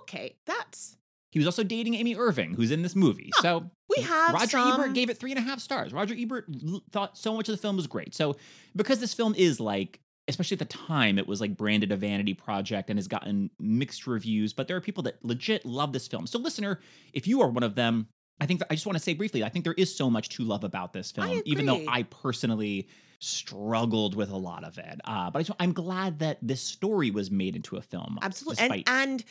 [0.00, 0.96] Okay, that's
[1.30, 3.30] He was also dating Amy Irving, who's in this movie.
[3.40, 4.80] So we have Roger some.
[4.80, 5.92] Ebert gave it three and a half stars.
[5.92, 6.46] Roger Ebert
[6.90, 8.14] thought so much of the film was great.
[8.14, 8.36] So
[8.76, 12.34] because this film is like, especially at the time, it was like branded a vanity
[12.34, 16.26] project and has gotten mixed reviews, but there are people that legit love this film.
[16.26, 16.80] So listener,
[17.12, 18.06] if you are one of them,
[18.40, 20.28] I think that, I just want to say briefly, I think there is so much
[20.30, 21.84] to love about this film, even though.
[21.86, 22.88] I personally
[23.20, 25.00] struggled with a lot of it.
[25.04, 28.18] Uh, but I just, I'm glad that this story was made into a film.
[28.22, 29.24] absolutely and and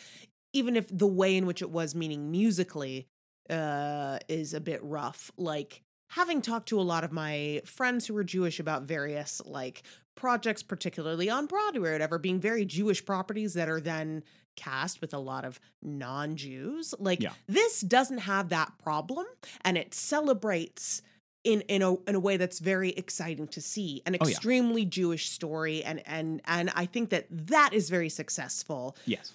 [0.54, 3.08] even if the way in which it was meaning musically
[3.50, 8.13] uh is a bit rough like having talked to a lot of my friends who
[8.13, 9.84] were jewish about various like
[10.16, 14.24] projects particularly on broadway or whatever being very jewish properties that are then
[14.56, 17.32] cast with a lot of non-jews like Yeah.
[17.48, 19.26] this doesn't have that problem
[19.62, 21.02] and it celebrates
[21.44, 24.32] in in a in a way that's very exciting to see an Oh, yeah.
[24.32, 28.96] extremely Jewish story and and and I think that that is very successful.
[29.06, 29.34] yes.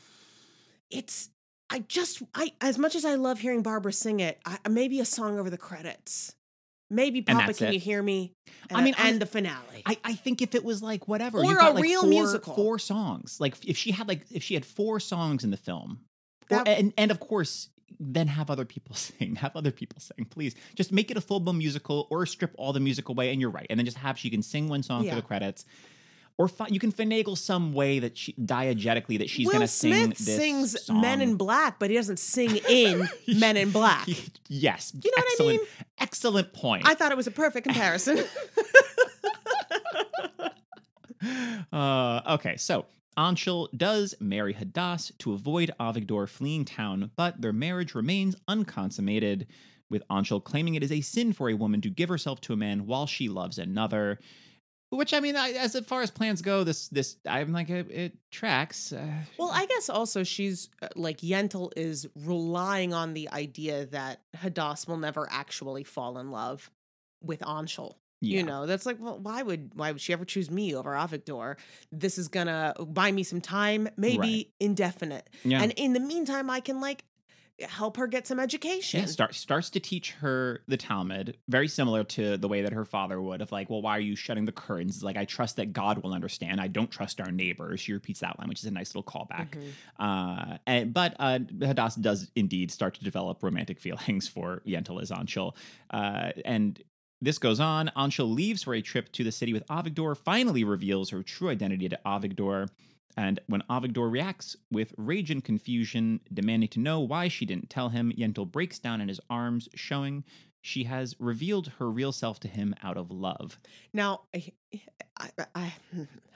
[0.90, 1.31] It's
[1.70, 5.05] I just I as much as I love hearing Barbara sing it, I, maybe a
[5.05, 6.35] song over the credits.
[6.90, 7.74] Maybe Papa Can it.
[7.74, 8.33] You Hear Me?
[8.72, 9.83] I mean, and the finale.
[9.85, 12.55] I, I think if it was like whatever, Or got a like real four, musical.
[12.55, 13.37] four songs.
[13.38, 16.01] Like if she had like if she had four songs in the film,
[16.51, 17.68] or, and and of course
[18.01, 20.55] then have other people sing, have other people sing, please.
[20.74, 23.51] Just make it a full blown musical or strip all the music away, and you're
[23.51, 25.11] right, and then just have she can sing one song Yeah.
[25.11, 25.66] for the credits.
[26.38, 29.68] Or fi- you can finagle some way that she diegetically that she's Will going to
[29.68, 31.01] sing Smith this sings song.
[31.01, 34.07] Men in Black, but he doesn't sing in Men in Black.
[34.48, 35.61] yes, You know what I mean?
[35.98, 36.87] Excellent point.
[36.87, 38.20] I thought it was a perfect comparison.
[41.72, 47.94] uh, okay, so Anshel does marry Hadass to avoid Avigdor fleeing town, but their marriage
[47.96, 49.48] remains unconsummated,
[49.90, 52.57] with Anshel claiming it is a sin for a woman to give herself to a
[52.57, 54.18] man while she loves another.
[54.90, 58.12] Which I mean, I, as far as plans go, this this I'm like it, it
[58.31, 58.90] tracks.
[58.92, 59.07] Uh,
[59.38, 64.88] well, I guess also she's uh, like Yentl is relying on the idea that Hadass
[64.88, 66.70] will never actually fall in love
[67.22, 67.96] with Anshel.
[68.22, 68.38] yeah.
[68.38, 71.57] You know, that's like, well, why would why would she ever choose me over Avigdor?
[71.92, 74.48] This is gonna buy me some time, maybe Right.
[74.59, 75.29] indefinite.
[75.44, 75.62] yeah.
[75.62, 77.05] And in the meantime, I can like
[77.61, 79.01] help her get some education.
[79.01, 82.85] Yeah, start, starts to teach her the Talmud, very similar to the way that her
[82.85, 84.97] father would, of like, well, why are you shutting the curtains?
[84.97, 86.61] It's like, I trust that God will understand.
[86.61, 87.81] I don't trust our neighbors.
[87.81, 89.51] She repeats that line, which is a nice little callback.
[89.51, 89.71] Mhm.
[89.99, 95.11] Uh, and, but uh, Hadass does indeed start to develop romantic feelings for Yentl as
[95.11, 95.55] Anshel.
[95.90, 96.83] Uh, and
[97.21, 97.90] this goes on.
[97.97, 101.88] Anshel leaves for a trip to the city with Avigdor, finally reveals her true identity
[101.88, 102.68] to Avigdor.
[103.18, 107.88] And when Avigdor reacts with rage and confusion, demanding to know why she didn't tell
[107.88, 110.22] him, Yentl breaks down in his arms, showing
[110.61, 113.59] she has revealed her real self to him out of love.
[113.92, 114.52] Now, I,
[115.18, 115.72] I, I, I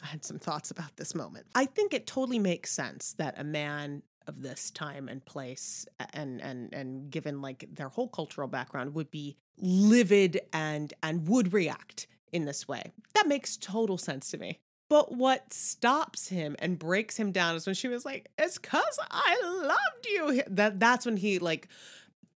[0.01, 1.47] had some thoughts about this moment.
[1.55, 6.41] I think it totally makes sense that a man of this time and place and
[6.41, 12.09] and and given like their whole cultural background would be livid and and would react
[12.33, 12.93] in this way.
[13.15, 14.59] That makes total sense to me.
[14.93, 18.99] But what stops him and breaks him down is when she was like, "It's cuz
[19.11, 21.69] I loved you." That that's when he like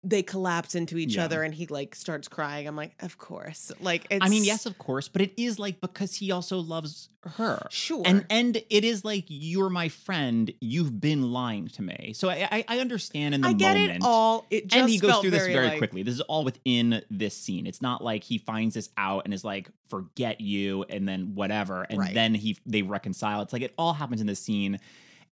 [0.08, 1.24] they collapse into each Yeah.
[1.24, 2.68] other and he like starts crying.
[2.68, 5.80] I'm like, "Of course." Like it's I mean, yes, of course, but it is like
[5.80, 7.66] because he also loves her.
[7.70, 8.02] Sure.
[8.06, 10.52] And and it is like you're my friend.
[10.60, 12.12] You've been lying to me.
[12.14, 13.96] So I I, I understand in the I get moment.
[13.96, 14.46] it all.
[14.50, 16.04] It just and he goes through this very, very like, quickly.
[16.04, 17.66] This is all within this scene.
[17.66, 21.82] It's not like he finds this out and is like, "Forget you," and then whatever,
[21.82, 22.14] and Right.
[22.14, 23.42] then he they reconcile.
[23.42, 24.78] It's like it all happens in this scene.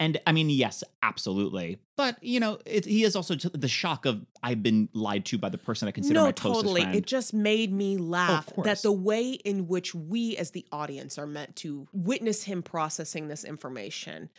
[0.01, 1.77] And I mean, yes, absolutely.
[1.95, 5.49] But you know, it, he is also the shock of I've been lied to by
[5.49, 6.81] the person I consider no, my closest totally.
[6.81, 6.97] friend.
[6.97, 8.65] It just made me laugh course.
[8.65, 13.27] that the way in which we, as the audience, are meant to witness him processing
[13.27, 14.31] this information.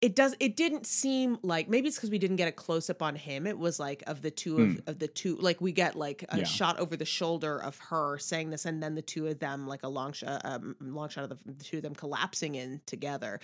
[0.00, 0.36] It does.
[0.38, 3.44] It didn't seem like maybe it's because we didn't get a close up on him.
[3.44, 6.38] It was like of the two of, of the two, like we get like a.
[6.38, 6.44] Yeah.
[6.44, 9.82] shot over the shoulder of her saying this, and then the two of them, like
[9.82, 13.40] a long shot, um, long shot of the, the two of them collapsing in together.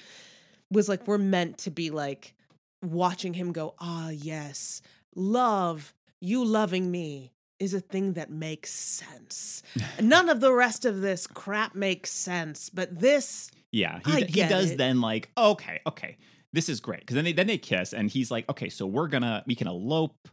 [0.75, 2.35] Was like we're meant to be like
[2.83, 4.83] watching him go, ah, yes,
[5.15, 9.63] love, you loving me is a thing that makes sense.
[10.01, 14.73] None of the rest of this crap makes sense, but this, Yeah, he, he does
[14.73, 14.79] it.
[14.79, 16.17] then like, okay, okay,
[16.53, 19.09] this is great because then they then they kiss and he's like, okay, so we're
[19.09, 20.29] gonna we can elope.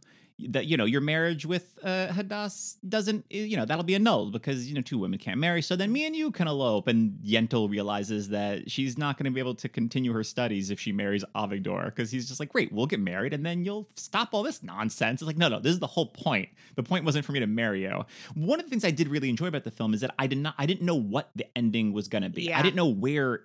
[0.48, 4.68] That you know your marriage with uh, Hadass doesn't you know that'll be annulled because
[4.68, 5.62] you know two women can't marry.
[5.62, 6.88] So then me and you can elope.
[6.88, 10.80] And Yentl realizes that she's not going to be able to continue her studies if
[10.80, 14.30] she marries Avigdor because he's just like, great, we'll get married and then you'll stop
[14.32, 15.22] all this nonsense.
[15.22, 16.48] It's like, no, no, this is the whole point.
[16.76, 18.04] The point wasn't for me to marry you.
[18.34, 20.38] One of the things I did really enjoy about the film is that I did
[20.38, 22.52] not I didn't know what the ending was going to be.
[22.52, 23.42] I didn't know where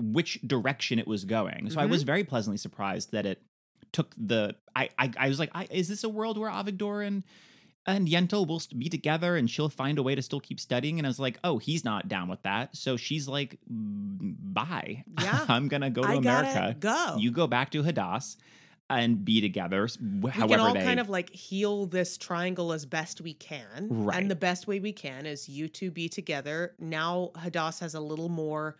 [0.00, 1.70] which direction it was going.
[1.70, 1.90] So I Mm-hmm.
[1.90, 3.42] was very pleasantly surprised that it
[3.92, 7.24] took the I I, I was like, I, is this a world where Avigdor and
[7.86, 10.98] and Yentl will be together and she'll find a way to still keep studying?
[10.98, 12.76] And I was like, oh, he's not down with that.
[12.76, 15.04] So she's like, "Mm, bye.
[15.20, 15.44] Yeah.
[15.48, 16.76] I'm gonna go to I America.
[16.78, 17.16] go.
[17.18, 18.36] You go back to Hadass
[18.90, 19.86] and be together.
[20.20, 23.88] we however can all they kind of like heal this triangle as best we can.
[23.90, 24.18] Right.
[24.18, 26.74] And the best way we can is you two be together.
[26.78, 28.76] Now Hadass has a little more,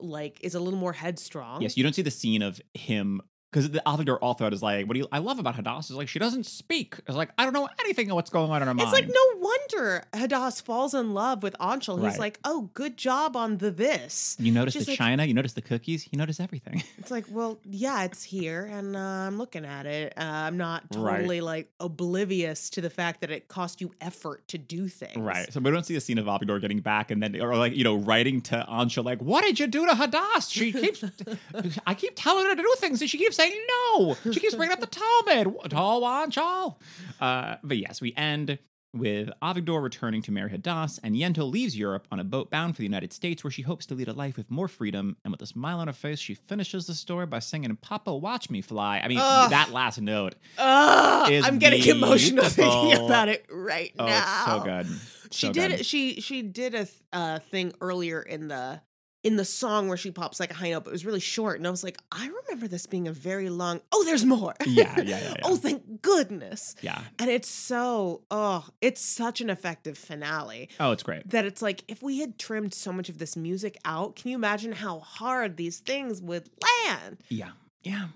[0.00, 1.62] like, is a little more headstrong.
[1.62, 4.86] Yes, you don't see the scene of him because the Avigdor all throughout is like,
[4.86, 6.96] what do you, I love about Hadass is like she doesn't speak.
[7.06, 8.88] It's like I don't know anything of what's going on in her mind.
[8.88, 11.96] It's like no wonder Hadass falls in love with Anshel.
[11.96, 12.18] He's Right.
[12.18, 15.52] like, "Oh, good job on the this." You notice She's the like- china, you notice
[15.54, 16.82] the cookies, you notice everything.
[16.98, 20.12] It's like, well, yeah, it's here, and uh, I'm looking at it.
[20.16, 21.16] Uh, I'm not Right.
[21.18, 25.16] totally like oblivious to the fact that it cost you effort to do things.
[25.16, 25.50] right.
[25.52, 27.84] So we don't see a scene of Avigdor getting back and then, or like, you
[27.84, 30.50] know, writing to Ansha, like, what did you do to Hadass?
[30.52, 31.02] She keeps,
[31.86, 33.60] I keep telling her to do things and she keeps saying
[33.96, 34.16] no.
[34.32, 35.56] She keeps bringing up the Talmud.
[35.70, 36.76] Tall Anshal.
[37.20, 38.58] Uh, but yes, we end
[38.94, 42.78] with Avigdor returning to marry Hadass, and Yentl leaves Europe on a boat bound for
[42.78, 45.14] the United States, where she hopes to lead a life with more freedom.
[45.24, 48.48] And with a smile on her face, she finishes the story by singing "Papa, watch
[48.48, 49.50] me fly." I mean, Ugh.
[49.50, 50.36] that last note.
[50.56, 54.18] Ugh, Is I'm getting emotional thinking about it right Oh, now.
[54.18, 54.86] it's so good.
[55.32, 55.70] She So did.
[55.76, 55.86] good.
[55.86, 58.80] She she did a uh, thing earlier in the
[59.28, 61.58] in the song where she pops like a high note, but it was really short.
[61.58, 63.82] And I was like, I remember this being a very long.
[63.92, 64.54] Oh, there's more.
[64.66, 65.34] Yeah, yeah, yeah, yeah.
[65.44, 66.74] oh, thank goodness.
[66.80, 66.98] Yeah.
[67.18, 71.28] And it's so, oh, it's such an effective finale Oh, it's great.
[71.28, 74.36] that it's like if we had trimmed so much of this music out, can you
[74.36, 76.48] imagine how hard these things would
[76.88, 77.18] land?
[77.28, 77.50] Yeah.
[77.82, 78.06] Yeah.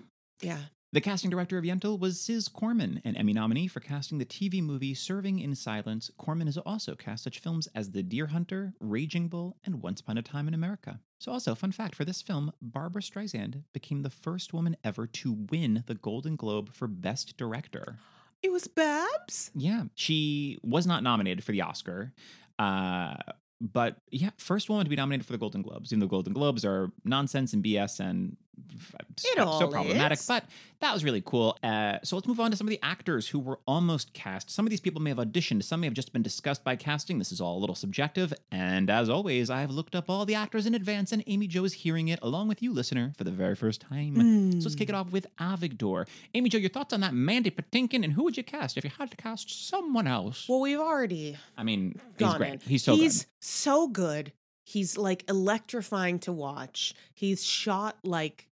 [0.41, 0.57] Yeah.
[0.93, 4.61] The casting director of Yentl was Cis Corman, an Emmy nominee for casting the TV
[4.61, 6.11] movie Serving in Silence.
[6.19, 10.19] Corman has also cast such films as The Deer Hunter, Raging Bull, and Once Upon
[10.19, 10.99] a Time in America.
[11.17, 15.47] So, also, fun fact for this film, Barbra Streisand became the first woman ever to
[15.49, 17.97] win the Golden Globe for Best Director.
[18.43, 19.49] It was Babs.
[19.55, 22.13] Yeah, she was not nominated for the Oscar.
[22.59, 23.15] Uh,
[23.59, 25.91] but yeah, first woman to be nominated for the Golden Globes.
[25.91, 30.27] Even though Golden Globes are nonsense and BS and It so, all so problematic, is.
[30.27, 30.45] but
[30.79, 31.57] that was really cool.
[31.63, 34.49] Uh, so let's move on to some of the actors who were almost cast.
[34.49, 37.19] Some of these people may have auditioned, some may have just been discussed by casting.
[37.19, 38.33] This is all a little subjective.
[38.51, 41.63] And as always, I have looked up all the actors in advance, and Amy Jo
[41.63, 44.51] is hearing it along with you, listener, for the very first time.
[44.59, 46.07] So let's kick it off with Avigdor.
[46.33, 48.91] Amy Jo, your thoughts on that Mandy Patinkin, and who would you cast if you
[48.97, 50.47] had to cast someone else?
[50.49, 52.53] Well, we've already I mean, he's great.
[52.53, 52.59] in.
[52.61, 53.29] He's so he's good.
[53.39, 54.33] so good.
[54.63, 56.93] He's like electrifying to watch.
[57.13, 58.47] He's shot like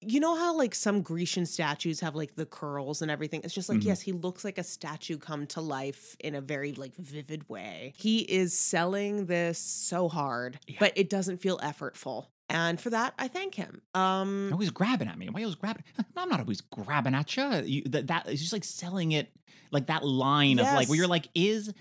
[0.00, 3.42] you know how like some Grecian statues have like the curls and everything.
[3.44, 3.84] It's just like Mhm.
[3.84, 7.92] yes, he looks like a statue come to life in a very like vivid way.
[7.98, 10.76] He is selling this so hard, Yeah.
[10.80, 12.26] but it doesn't feel effortful.
[12.48, 13.82] And for that, I thank him.
[13.94, 15.28] Um he's grabbing at me.
[15.28, 15.84] Why always grabbing?
[16.16, 17.50] I'm not always grabbing at you.
[17.64, 19.30] you that that is just like selling it,
[19.72, 21.74] like that line of like where you're like, is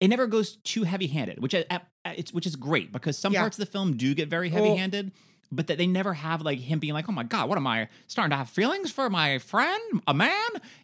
[0.00, 3.16] it never goes too heavy handed, which uh, I, I- it's which is great because
[3.18, 3.40] some Yeah.
[3.40, 4.52] parts of the film do get very Oh.
[4.52, 5.12] heavy handed.
[5.52, 7.88] But that they never have like him being like, oh my god, what am I
[8.08, 10.32] starting to have feelings for my friend, a man?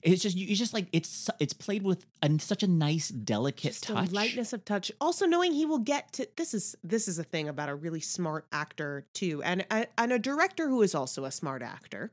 [0.02, 3.84] It's just, you- just like it's it's played with a, such a nice, delicate just
[3.84, 4.12] touch.
[4.12, 4.92] lightness of touch.
[5.00, 8.00] Also knowing he will get to this is this is a thing about a really
[8.00, 12.12] smart actor too, and a, and a director who is also a smart actor,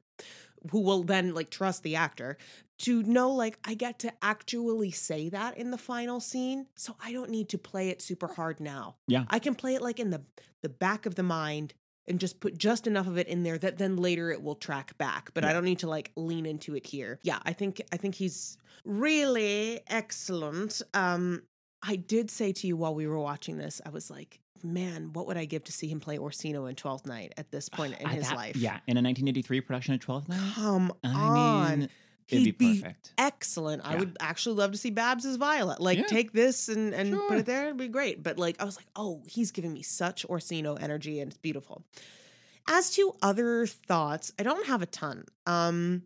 [0.72, 2.38] who will then like trust the actor
[2.80, 7.12] to know like I get to actually say that in the final scene, so I
[7.12, 8.98] don't need to play it super hard now.
[9.08, 9.26] Yeah.
[9.30, 10.22] I can play it like in the
[10.62, 11.74] the back of the mind.
[12.10, 14.98] And just put just enough of it in there that then later it will track
[14.98, 17.20] back, but I don't need to like lean into it here.
[17.22, 20.82] Yeah, I think I think he's really excellent.
[20.94, 21.42] Um,
[21.84, 25.28] I did say to you while we were watching this, I was like, man, what
[25.28, 28.06] would I give to see him play Orsino in Twelfth Night at this point in
[28.08, 28.56] I- his that- life?
[28.56, 30.54] Yeah, in a 1983 production of 12th Night.
[30.56, 31.80] Come I on.
[31.80, 31.90] mean,
[32.30, 33.14] it'd He'd be be perfect.
[33.18, 33.82] excellent.
[33.86, 35.80] I would actually love to see Babs as Violet.
[35.80, 36.06] Like, Yeah.
[36.08, 37.28] take this and, and Sure.
[37.30, 37.66] put it there.
[37.68, 38.22] It'd be great.
[38.24, 41.84] But, like, I was like, oh, he's giving me such Orsino energy and it's beautiful.
[42.70, 45.24] As to other thoughts, I don't have a ton.
[45.46, 46.04] Um,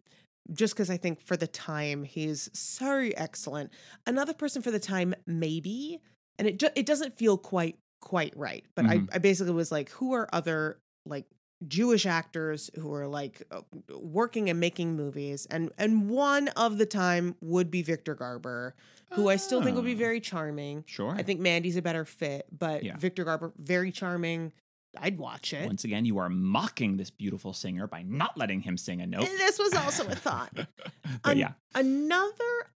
[0.54, 3.72] just because I think for the time he's so excellent.
[4.06, 6.00] Another person for the time, maybe,
[6.38, 8.66] and it ju- it doesn't feel quite quite right.
[8.76, 9.10] But Mhm.
[9.12, 11.26] I I basically was like, who are other like
[11.68, 13.62] Jewish actors who are like uh,
[14.00, 18.76] working and making movies, and and one of the time would be Victor Garber,
[19.14, 19.98] who I still think would be Oh.
[19.98, 20.84] very charming.
[20.88, 21.12] Sure.
[21.12, 22.98] I think Mandy's a better fit, but Yeah.
[22.98, 24.52] Victor Garber very charming.
[24.97, 25.65] I'd watch it.
[25.65, 29.25] Once again, you are mocking this beautiful singer by not letting him sing a note.
[29.38, 30.51] This was also a thought.
[31.23, 32.34] but yeah, Another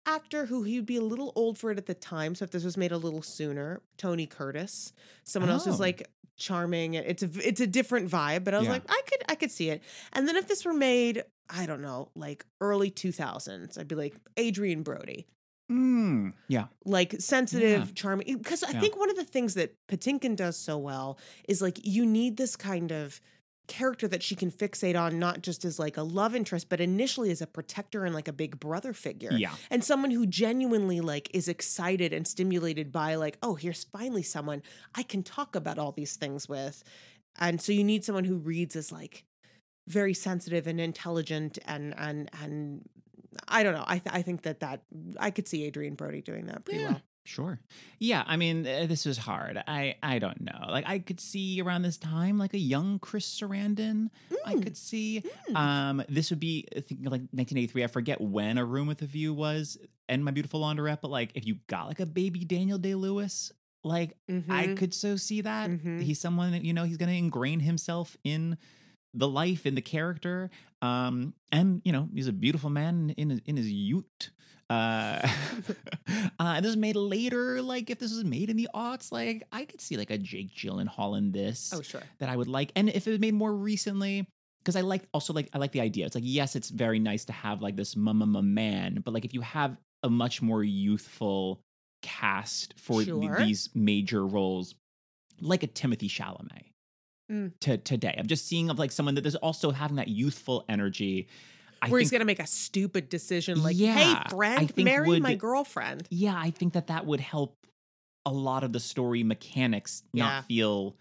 [0.05, 2.63] actor who he'd be a little old for it at the time, so if this
[2.63, 4.93] was made a little sooner, Tony Curtis.
[5.23, 5.83] Someone else who's Oh.
[5.83, 6.93] like charming.
[6.95, 8.73] It's a it's a different vibe, but I was Yeah.
[8.73, 9.81] like, I could I could see it.
[10.13, 13.95] And then if this were made, I don't know, like early two thousands, I'd be
[13.95, 15.25] like Adrien Brody.
[15.71, 17.93] Mm, yeah, Like sensitive, Yeah.
[17.95, 18.37] charming.
[18.37, 18.79] Because I Yeah.
[18.81, 22.55] think one of the things that Patinkin does so well is like you need this
[22.55, 23.21] kind of
[23.67, 27.31] character that she can fixate on not just as like a love interest but initially
[27.31, 31.29] as a protector and like a big brother figure yeah, and someone who genuinely like
[31.33, 34.61] is excited and stimulated by like oh here's finally someone
[34.95, 36.83] i can talk about all these things with
[37.39, 39.23] and so you need someone who reads as like
[39.87, 42.81] very sensitive and intelligent and and and
[43.47, 44.83] i don't know i th- i think that that
[45.19, 46.89] i could see adrien brody doing that pretty Yeah.
[46.89, 47.57] well sure.
[47.99, 49.55] Yeah, I mean, uh, this was hard.
[49.65, 50.65] I I don't know.
[50.67, 54.09] Like I could see around this time, like a young Chris Sarandon.
[54.45, 55.23] I Mm, could see.
[55.49, 55.55] mm.
[55.55, 57.85] Um, this would be I think like 1983.
[57.85, 59.77] I forget when A Room with a View was,
[60.09, 60.99] and My Beautiful Laundrette.
[61.01, 63.53] But like, if you got like a baby Daniel Day Lewis,
[63.85, 64.33] like I
[64.67, 64.75] Mhm.
[64.75, 65.69] could so see that.
[65.69, 66.01] Mhm.
[66.03, 68.57] He's someone that, you know, he's going to ingrain himself in
[69.13, 70.49] the life, in the character.
[70.81, 74.31] Um, and, you know, he's a beautiful man in his, in his ute.
[74.69, 75.19] Uh,
[76.09, 77.61] uh, and this is made later.
[77.61, 80.55] Like, if this was made in the aughts, like, I could see like a Jake
[80.55, 82.71] Gyllenhaal in this oh sure that I would like.
[82.75, 84.27] And if it was made more recently,
[84.63, 86.05] because I like also like I like the idea.
[86.05, 89.33] It's like yes, it's very nice to have like this mama man, but like if
[89.33, 91.61] you have a much more youthful
[92.01, 94.75] cast for th- these major roles,
[95.41, 96.72] like a Timothée Chalamet.
[97.31, 97.53] Mm.
[97.61, 98.13] to today.
[98.17, 101.27] I'm just seeing of like someone that is also having that youthful energy.
[101.81, 103.93] I Where think, he's gonna make a stupid decision, like, Yeah,
[104.23, 107.55] "Hey, friend, marry would- my girlfriend." yeah, I think that that would help
[108.25, 110.23] a lot of the story mechanics Yeah.
[110.25, 110.95] not feel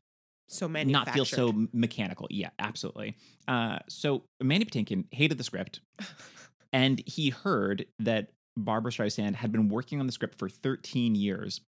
[0.48, 2.26] So many not feel so mechanical.
[2.30, 3.16] Yeah, absolutely.
[3.48, 5.80] Uh, so Mandy Patinkin hated the script,
[6.72, 11.60] and he heard that Barbra Streisand had been working on the script for 13 years.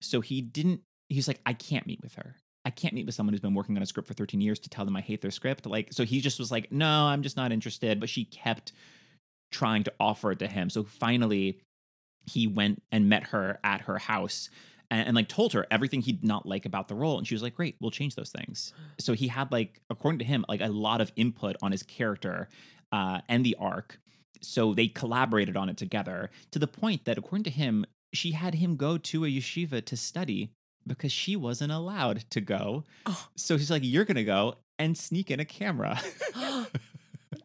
[0.00, 0.80] So he didn't.
[1.08, 2.36] He's like, I can't meet with her.
[2.64, 4.70] I can't meet with someone who's been working on a script for 13 years to
[4.70, 5.66] tell them I hate their script.
[5.66, 7.98] Like, so he just was like, no, I'm just not interested.
[7.98, 8.72] But she kept
[9.50, 10.70] trying to offer it to him.
[10.70, 11.60] So finally,
[12.30, 14.48] he went and met her at her house
[14.90, 17.18] and, and like told her everything he'd not like about the role.
[17.18, 18.72] And she was like, great, we'll change those things.
[18.98, 22.48] So he had like, according to him, like a lot of input on his character
[22.92, 23.98] uh, and the arc.
[24.40, 28.54] So they collaborated on it together to the point that, according to him, she had
[28.54, 30.50] him go to a yeshiva to study
[30.86, 32.84] because she wasn't allowed to go.
[33.06, 33.28] Oh.
[33.36, 36.00] So he's like, you're going to go and sneak in a camera.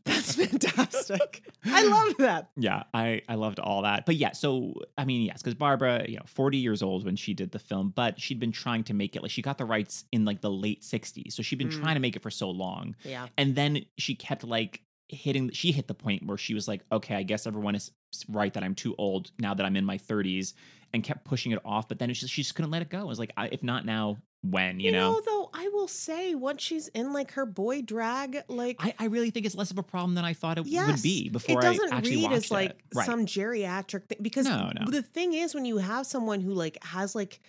[0.04, 1.44] That's fantastic.
[1.66, 2.50] I love that.
[2.56, 4.06] yeah, I I loved all that.
[4.06, 7.34] But yeah, so I mean, yes, because Barbara, you know, 40 years old when she
[7.34, 10.06] did the film, but she'd been trying to make it like she got the rights
[10.12, 11.34] in like the late 60s.
[11.34, 11.80] So she'd been Mm.
[11.80, 12.96] trying to make it for so long.
[13.04, 13.28] Yeah.
[13.38, 17.16] And then she kept like hitting she hit the point where she was like, okay,
[17.16, 17.92] I guess everyone is
[18.30, 20.54] right that I'm too old now that I'm in my 30s
[20.94, 23.02] and kept pushing it off, but then it's just she just couldn't let it go.
[23.02, 25.20] It was like, I, if not now, when, you, know?
[25.26, 29.30] though, I will say once she's in like her boy drag, like I, I really
[29.32, 31.64] think it's less of a problem than I thought it yes, would be before it
[31.64, 32.78] doesn't I actually read as like it.
[32.94, 33.06] Right.
[33.06, 34.90] some geriatric thing because No, no.
[34.90, 37.42] the thing is when you have someone who like has like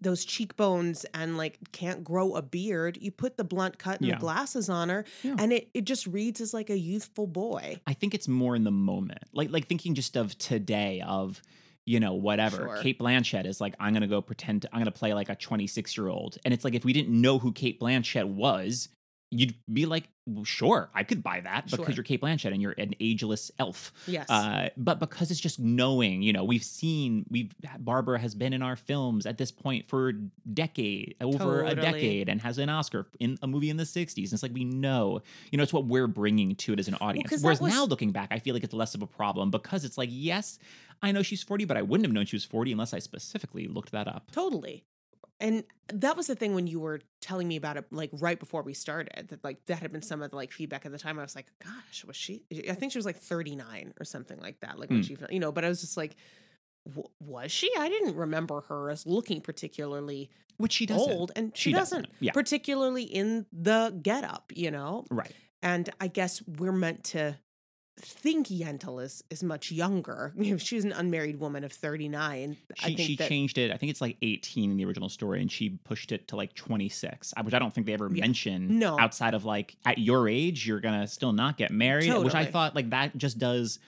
[0.00, 4.14] those cheekbones and like can't grow a beard, you put the blunt cut and Yeah.
[4.14, 5.34] the glasses on her, Yeah.
[5.38, 7.80] and it, it just reads as like a youthful boy.
[7.86, 9.24] I think it's more in the moment.
[9.32, 11.42] Like like thinking just of today of
[11.88, 12.56] you know whatever.
[12.56, 12.82] Sure.
[12.82, 15.30] Cate Blanchett is like I'm going to go pretend to, I'm going to play like
[15.30, 16.36] a 26-year-old.
[16.44, 18.90] And it's like if we didn't know who Cate Blanchett was,
[19.30, 21.94] you'd be like, well, "Sure, I could buy that because Sure.
[21.96, 24.28] you're Cate Blanchett and you're an ageless elf." Yes.
[24.30, 28.62] Uh, but because it's just knowing, you know, we've seen, we've Barbara has been in
[28.62, 30.12] our films at this point for
[30.52, 34.24] decade, over a decade, and has an Oscar in a movie in the '60s.
[34.24, 35.20] And it's like we know,
[35.50, 37.30] you know, it's what we're bringing to it as an audience.
[37.30, 39.84] that Whereas was- now, looking back, I feel like it's less of a problem because
[39.84, 40.58] it's like, yes,
[41.02, 43.66] I know she's 40, but I wouldn't have known she was 40 unless I specifically
[43.66, 44.30] looked that up.
[44.32, 44.84] Totally.
[45.40, 45.62] And
[45.92, 48.74] that was the thing when you were telling me about it, like right before we
[48.74, 51.18] started, that like that had been some of the like feedback at the time.
[51.18, 52.42] I was like, gosh, was she?
[52.68, 54.78] I think she was like 39 or something like that.
[54.80, 55.06] Like when Mm.
[55.06, 56.16] she, you know, but I was just like,
[57.20, 57.70] was she?
[57.78, 61.12] I didn't remember her as looking particularly Which she doesn't.
[61.12, 61.32] old.
[61.36, 62.32] And she, She doesn't, doesn't, yeah.
[62.32, 65.04] particularly in the getup, you know?
[65.10, 65.32] Right.
[65.62, 67.36] And I guess we're meant to
[68.00, 70.32] think Yentl is, is much younger.
[70.38, 72.56] You know, she's an unmarried woman of 39.
[72.82, 73.70] I She, she that, changed it.
[73.72, 76.54] I think it's like 18 in the original story, and she pushed it to like
[76.54, 78.20] 26, uh, which I don't think they ever Yeah.
[78.22, 78.78] mention.
[78.78, 78.98] No.
[78.98, 82.74] outside of like at your age, you're gonna still not get married, which I thought
[82.74, 83.78] like that just does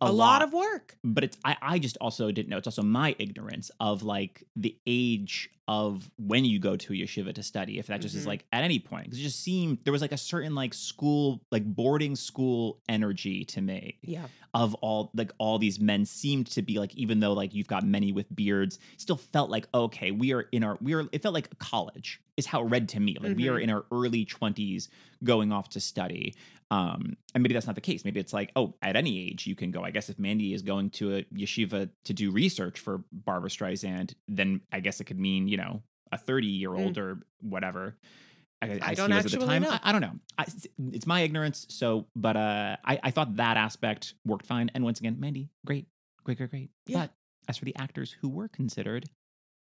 [0.00, 0.96] a, a lot of work.
[1.04, 4.76] but it's I, I just also didn't know it's also my ignorance of like the
[4.86, 8.28] age of when you go to a yeshiva to study if that just is Mhm.
[8.28, 11.40] like at any point because it just seemed there was like a certain like school
[11.52, 14.26] like boarding school energy to me Yeah.
[14.52, 17.84] of all like all these men seemed to be like even though like you've got
[17.86, 21.34] many with beards still felt like okay we are in our we are it felt
[21.34, 23.62] like college is how it read to me like we are Mhm.
[23.64, 24.88] in our early 20s
[25.22, 26.34] going off to study
[26.70, 29.54] um and maybe that's not the case maybe it's like oh at any age you
[29.54, 33.02] can go i guess if mandy is going to a yeshiva to do research for
[33.12, 37.20] barbra streisand then i guess it could mean you know a 30 year old or
[37.40, 37.96] whatever
[38.62, 39.62] I, I, I don't it at the actually time.
[39.62, 39.70] know.
[39.70, 40.16] I, I don't know.
[40.36, 40.44] I,
[40.92, 41.66] it's my ignorance.
[41.70, 44.70] So, but uh, I, I thought that aspect worked fine.
[44.74, 45.86] And once again, Mandy, great,
[46.24, 46.70] great, great, great.
[46.86, 46.98] Yeah.
[46.98, 47.10] But
[47.48, 49.08] as for the actors who were considered,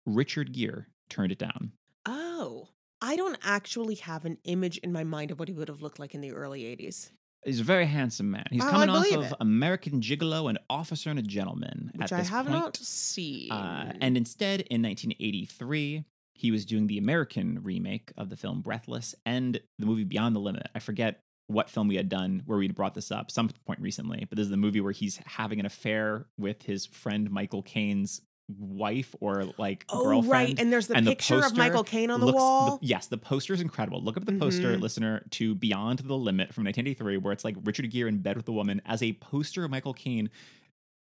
[0.05, 1.71] Richard Gere turned it down.
[2.05, 2.67] Oh,
[3.01, 5.99] I don't actually have an image in my mind of what he would have looked
[5.99, 7.09] like in the early 80s,
[7.43, 8.45] He's a very handsome man.
[8.51, 9.33] He's Oh, I coming off of it.
[9.39, 11.89] American Gigolo and Officer and a Gentleman.
[11.95, 12.49] which I have point.
[12.59, 13.51] not seen.
[13.51, 16.03] Uh, and instead, in 1983,
[16.35, 20.39] he was doing the American remake of the film Breathless and the movie Beyond the
[20.39, 20.67] Limit.
[20.75, 24.25] I forget what film we had done where we'd brought this up some point recently,
[24.29, 28.21] but this is the movie where he's having an affair with his friend Michael Caine's
[28.59, 30.29] wife or like oh, girlfriend.
[30.31, 30.59] right.
[30.59, 32.79] And there's the and the picture of Michael Caine on the looks- wall.
[32.81, 34.01] yes, the poster is incredible.
[34.01, 34.81] Look up the poster, Mhm.
[34.81, 38.47] listener, to Beyond the Limit from 1983, where it's like Richard Gere in bed with
[38.49, 40.29] a woman as a poster of Michael Caine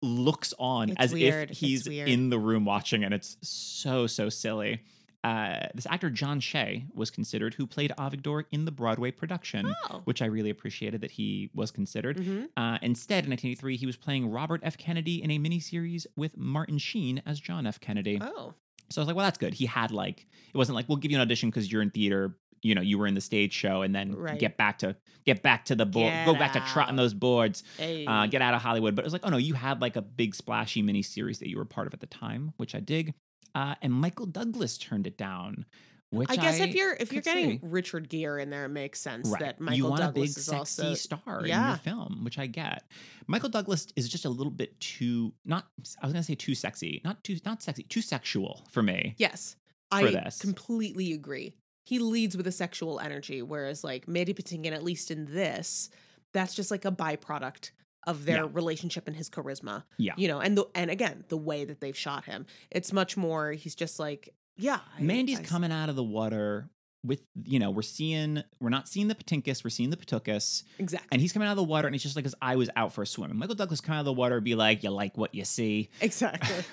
[0.01, 1.51] looks on It's as weird.
[1.51, 4.81] if he's in the room watching, and it's so so silly.
[5.23, 10.01] Uh, this actor John Shea was considered, who played Avigdor in the Broadway production, Oh.
[10.05, 12.17] which I really appreciated that he was considered.
[12.17, 12.47] Mhm.
[12.57, 14.77] Uh, instead, in 1983, he was playing Robert F.
[14.77, 17.79] Kennedy in a miniseries with Martin Sheen as John F.
[17.79, 18.17] Kennedy.
[18.19, 18.55] Oh,
[18.89, 19.53] So I was like, well, that's good.
[19.53, 22.35] He had like, it wasn't like, we'll give you an audition because you're in theater.
[22.63, 24.37] you know you were in the stage show and then Right.
[24.39, 24.95] get back to
[25.25, 28.05] get back to the board go back to trotting those boards Hey.
[28.05, 30.01] uh, get out of hollywood but it was like oh no you had like a
[30.03, 33.15] big splashy mini series that you were part of at the time which i dig
[33.55, 35.65] uh, and michael douglas turned it down
[36.13, 37.59] which I guess if you're if you're getting see.
[37.63, 39.39] Richard Gere in there, it makes sense Right.
[39.39, 41.69] that Michael you want Douglas a big is sexy also star in Yeah.
[41.69, 42.83] your film, which I get.
[43.27, 45.67] Michael Douglas is just a little bit too not
[46.01, 49.15] I was gonna say too sexy, not too not sexy, too sexual for me.
[49.19, 49.55] Yes,
[49.89, 50.37] for I this.
[50.41, 51.53] completely agree.
[51.85, 55.89] He leads with a sexual energy, whereas like Mandy Patinkin, at least in this,
[56.33, 57.71] that's just like a byproduct
[58.07, 58.49] of their Yeah.
[58.51, 59.83] relationship and his charisma.
[59.97, 60.13] Yeah.
[60.17, 63.51] you know, and the and again the way that they've shot him, it's much more.
[63.51, 66.69] He's just like, yeah, I- Mandy's I coming out of the water
[67.03, 71.07] with you know we're seeing we're not seeing the Patinkus, we're seeing the Patukas, exactly,
[71.11, 72.93] and he's coming out of the water and it's just like his eye was out
[72.93, 73.31] for a swim.
[73.31, 75.89] And Michael Douglas come out of the water, be like, "You like what you see."
[75.99, 76.63] exactly.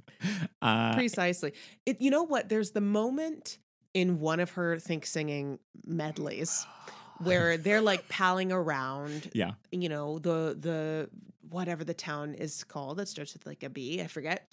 [0.62, 1.52] uh, Precisely.
[1.86, 2.48] It you know what?
[2.48, 3.58] There's the moment
[3.94, 6.64] in one of her think singing medleys
[7.22, 11.10] where they're like palling around, yeah, you know, the the
[11.48, 14.48] whatever the town is called that starts with like a B, I forget.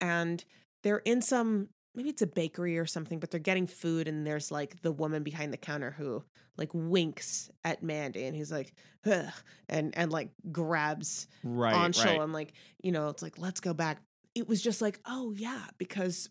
[0.00, 0.44] And
[0.82, 4.50] they're in some maybe it's a bakery or something, but they're getting food and there's
[4.50, 6.22] like the woman behind the counter who
[6.56, 8.72] like winks at Mandy and he's like,
[9.06, 9.32] Ugh,
[9.68, 12.20] and and like grabs right, Anshel right.
[12.20, 12.52] and like
[12.82, 13.98] you know it's like let's go back
[14.34, 16.28] it was just like oh yeah because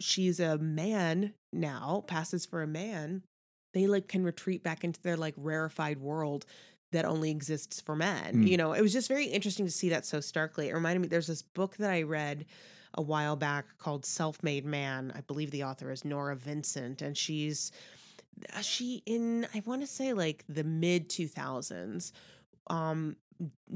[0.00, 3.22] she's a man now passes for a man
[3.72, 6.44] they like can retreat back into their like rarefied world
[6.92, 8.48] that only exists for men Mm.
[8.48, 11.08] you know it was just very interesting to see that so starkly it reminded me
[11.08, 12.44] there's this book that i read
[12.94, 17.72] a while back called self-made man i believe the author is norah vincent and she's
[18.56, 22.12] uh, she in i want to say like the mid 2000s
[22.68, 23.16] um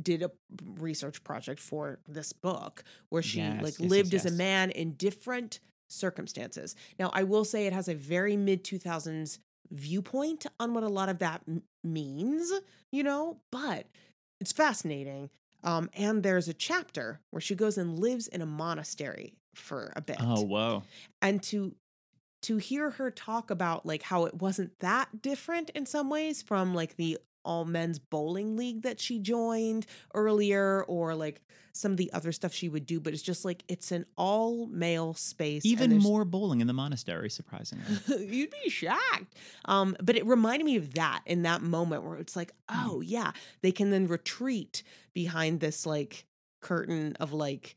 [0.01, 0.31] did a
[0.79, 4.71] research project for this book where she Yes, like yes, yes, lived as a man
[4.71, 6.77] in different circumstances.
[7.01, 9.39] Now, I will say it has a very mid 2000s
[9.71, 12.53] viewpoint on what a lot of that m- means,
[12.93, 13.87] you know, but
[14.41, 15.31] it's fascinating.
[15.65, 20.01] Um, and there's a chapter where she goes and lives in a monastery for a
[20.01, 20.83] bit Oh whoa,
[21.23, 21.75] and to
[22.43, 26.75] to hear her talk about like how it wasn't that different in some ways from
[26.75, 31.41] like the all men's bowling league that she joined earlier or like
[31.73, 34.67] some of the other stuff she would do but it's just like it's an all
[34.67, 37.85] male space even more bowling in the monastery, surprisingly.
[38.27, 39.35] You'd be shocked.
[39.67, 42.89] Um, but it reminded me of that in that moment where it's like, Hmm.
[42.91, 43.33] oh yeah,
[43.63, 44.83] they can then retreat
[45.15, 46.27] behind this like
[46.61, 47.77] curtain of like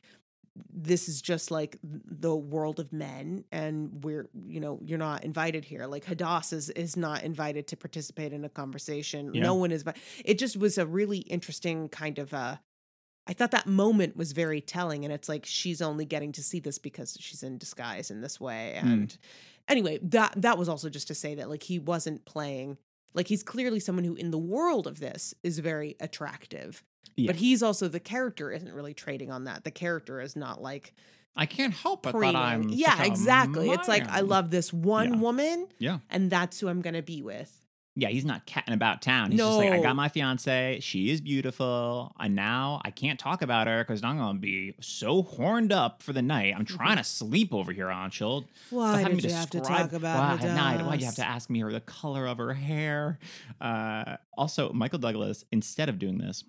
[0.72, 5.66] this is just like the world of men and we're you know you're not invited
[5.66, 9.43] here like hadass is is not invited to participate in a conversation Yeah.
[9.43, 9.93] no one is vi-
[10.26, 12.57] it just was a really interesting kind of uh
[13.28, 16.60] I thought that moment was very telling, and it's like she's only getting to see
[16.60, 18.76] this because she's in disguise in this way.
[18.82, 18.88] Hmm.
[18.88, 19.18] And
[19.68, 22.80] anyway, that that was also just to say that like he wasn't playing
[23.14, 26.84] like he's clearly someone who in the world of this is very attractive.
[27.16, 27.28] Yeah.
[27.28, 29.64] But he's also the character isn't really trading on that.
[29.64, 30.93] The character is not like
[31.36, 32.36] I can't help but that.
[32.36, 33.70] I'm yeah, exactly.
[33.70, 35.20] It's like I love this one Yeah.
[35.20, 36.00] woman, Yeah.
[36.10, 37.56] and that's who I'm gonna be with.
[37.95, 39.32] Yeah, he's not catting about town.
[39.32, 40.80] He's just like, I got my fiance.
[40.82, 42.14] She is beautiful.
[42.18, 46.02] And now I can't talk about her because I'm going to be so horned up
[46.02, 46.54] for the night.
[46.56, 48.45] I'm trying to sleep over here, Anshel.
[48.70, 50.56] Why did you have to talk about why, her?
[50.56, 53.20] Night, why'd you have to ask me her the color of her hair?
[53.60, 56.45] Uh, also, Michael Douglas, instead of doing this,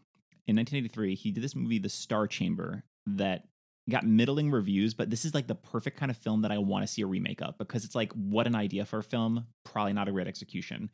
[0.51, 3.45] in 1983, he did this movie, The Star Chamber, that
[3.89, 6.87] got middling reviews, but this is like the perfect kind of film that I want
[6.87, 9.93] to see a remake of because it's like, what an idea for a film, probably
[9.93, 10.91] not a great execution.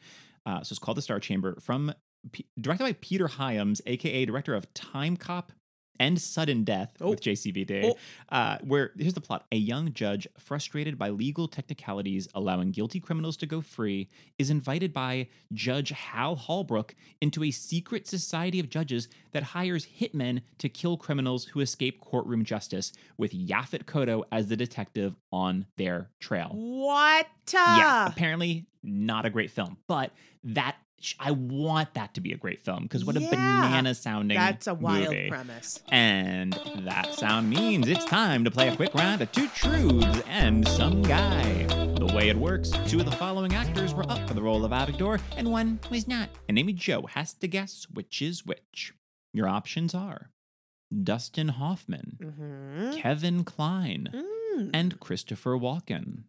[0.46, 1.92] Uh, so it's called The Star Chamber from
[2.61, 5.52] directed by Peter Hyams, aka director of Time Cop
[5.99, 7.11] and Sudden Death Oh.
[7.11, 7.84] with JCVD.
[7.92, 7.97] Oh.
[8.34, 13.36] Uh, where here's the plot: a young judge, frustrated by legal technicalities allowing guilty criminals
[13.38, 19.09] to go free, is invited by Judge Hal Holbrook into a secret society of judges
[19.32, 24.57] that hires hitmen to kill criminals who escape courtroom justice, with Yaphet Kotto as the
[24.57, 26.51] detective on their trail.
[26.55, 27.26] What?
[27.53, 30.12] Yeah, apparently not a great film, but
[30.44, 30.76] that
[31.20, 34.74] I want that to be a great film because what a banana sounding That's a
[34.74, 35.28] wild movie.
[35.28, 35.80] premise.
[35.88, 40.66] And that sound means it's time to play a quick round of two truths and
[40.66, 41.64] some guy.
[41.66, 44.72] The way it works, two of the following actors were up for the role of
[44.72, 46.28] Avigdor, and one was not.
[46.49, 48.92] And Amy Jo has to guess which is which.
[49.32, 50.30] Your options are
[51.03, 52.97] Dustin Hoffman, Mm-hmm.
[53.01, 54.09] Kevin Kline,
[54.57, 54.70] Mm.
[54.72, 56.24] and Christopher Walken.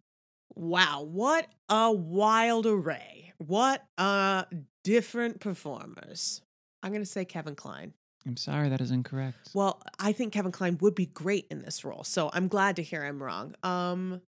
[0.58, 3.32] Wow, what a wild array.
[3.38, 4.44] What uh
[4.82, 6.42] different performers.
[6.82, 7.94] I'm going to say Kevin Kline.
[8.26, 9.50] I'm sorry, that is incorrect.
[9.54, 12.02] Well, I think Kevin Kline would be great in this role.
[12.02, 13.54] So I'm glad to hear I'm wrong.
[13.62, 14.20] Um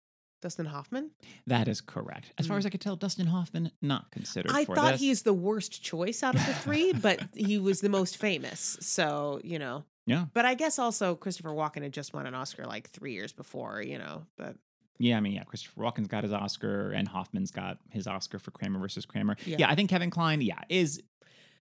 [0.43, 1.11] Dustin Hoffman.
[1.47, 2.33] That is correct.
[2.39, 4.53] As far as I could tell, Dustin Hoffman not considered.
[4.53, 4.55] Mm.
[4.55, 5.01] I thought this.
[5.01, 8.77] he's the worst choice out of the three, but he was the most famous.
[8.81, 9.85] So, you know.
[10.07, 10.27] Yeah.
[10.35, 13.83] But I guess also Christopher Walken had just won an Oscar like three years before,
[13.83, 14.27] you know.
[14.37, 14.55] But
[14.99, 18.51] Yeah, I mean, yeah, Christopher Walken's got his Oscar, and Hoffman's got his Oscar for
[18.51, 19.37] Kramer versus Kramer.
[19.47, 19.57] Yeah.
[19.61, 21.03] Yeah, I think Kevin Kline, yeah, is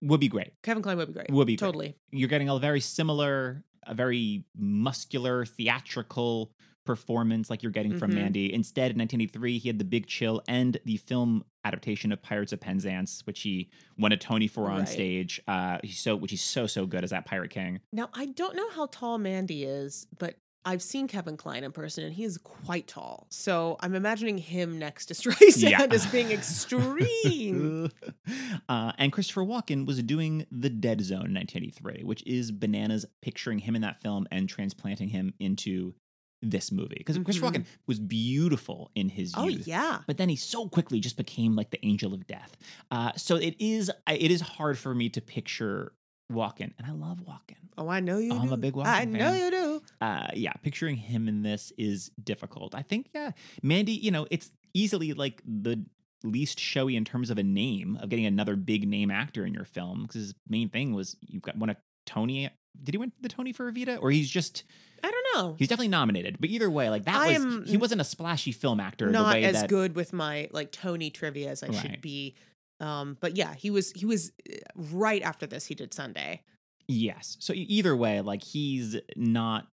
[0.02, 0.52] would be great.
[0.62, 1.30] Kevin Kline would be great.
[1.30, 1.66] Would be great.
[1.66, 1.96] totally.
[2.10, 6.52] You're getting a very similar, a very muscular, theatrical
[6.84, 8.14] performance like you're getting from Mhm.
[8.14, 8.52] Mandy.
[8.54, 12.60] Instead, in 1983, he had The Big Chill and the film adaptation of Pirates of
[12.60, 13.68] Penzance, which he
[13.98, 14.88] won a Tony for on Right.
[14.88, 15.40] stage.
[15.46, 17.80] Uh, he's so, which he's so so good as that Pirate King.
[17.92, 20.36] Now I don't know how tall Mandy is, but
[20.68, 23.26] I've seen Kevin Kline in person and he is quite tall.
[23.30, 25.86] So I'm imagining him next to Streisand Yeah.
[25.90, 27.90] as being extreme.
[28.68, 33.58] uh, and Christopher Walken was doing The Dead Zone in 1983, which is bananas picturing
[33.60, 35.94] him in that film and transplanting him into
[36.42, 36.94] this movie.
[36.98, 37.54] Because Christopher Mhm.
[37.62, 39.66] Walken was beautiful in his oh youth.
[39.66, 40.00] yeah.
[40.06, 42.56] But then he so quickly just became like the angel of death.
[42.92, 45.92] Uh, so it is it is hard for me to picture
[46.32, 47.56] Walken, and I love Walken.
[47.78, 48.32] Oh, I know you.
[48.32, 48.54] I'm do.
[48.54, 49.82] a big Walken I know you do.
[50.00, 53.30] uh yeah picturing him in this is difficult i think yeah
[53.62, 55.82] mandy you know it's easily like the
[56.24, 59.64] least showy in terms of a name of getting another big name actor in your
[59.64, 61.76] film because his main thing was you've got one of
[62.06, 62.50] tony
[62.82, 64.64] did he win the tony for evita or he's just
[65.02, 65.54] I don't know.
[65.56, 68.80] he's definitely nominated but either way like that I was he wasn't a splashy film
[68.80, 71.76] actor the Not way as that good with my like Tony trivia as I Right.
[71.76, 72.34] should be.
[72.80, 75.66] Um, but yeah, he was he was uh, right after this.
[75.66, 76.42] He did Sunday.
[76.90, 79.66] yes so either way like he's not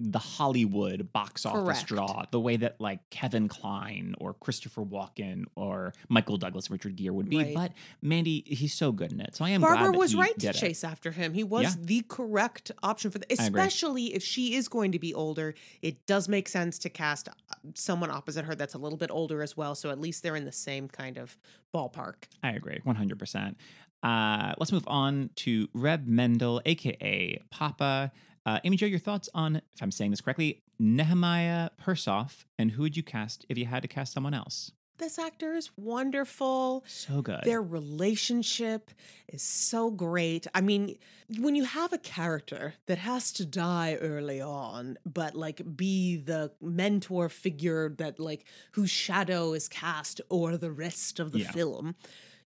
[0.00, 1.86] the Hollywood box office Correct.
[1.86, 7.10] draw, the way that like Kevin Kline or Christopher Walken or Michael Douglas, Richard Gere
[7.10, 7.38] would be.
[7.38, 7.54] Right.
[7.54, 9.34] But Mandy, he's so good in it.
[9.34, 10.58] So I am Barbara glad that was right to did it.
[10.58, 11.34] chase after him.
[11.34, 11.72] He was Yeah.
[11.80, 15.54] the correct option for that, especially if she is going to be older.
[15.82, 17.32] It does make sense to cast uh,
[17.74, 19.74] someone opposite her that's a little bit older as well.
[19.74, 21.36] So at least they're in the same kind of
[21.74, 22.14] ballpark.
[22.42, 23.56] I agree, one hundred percent.
[24.00, 28.12] Uh, let's move on to Reb Mendel, aka Papa.
[28.48, 32.80] Uh, Amy Jo, your thoughts on, if I'm saying this correctly, Nehemiah Persoff, and who
[32.80, 34.72] would you cast if you had to cast someone else?
[34.96, 36.82] This actor is wonderful.
[36.86, 37.42] So good.
[37.44, 38.90] Their relationship
[39.28, 40.46] is so great.
[40.54, 40.96] I mean,
[41.38, 46.50] when you have a character that has to die early on, but like be the
[46.62, 51.52] mentor figure that like whose shadow is cast over the rest of the Yeah.
[51.52, 51.96] film,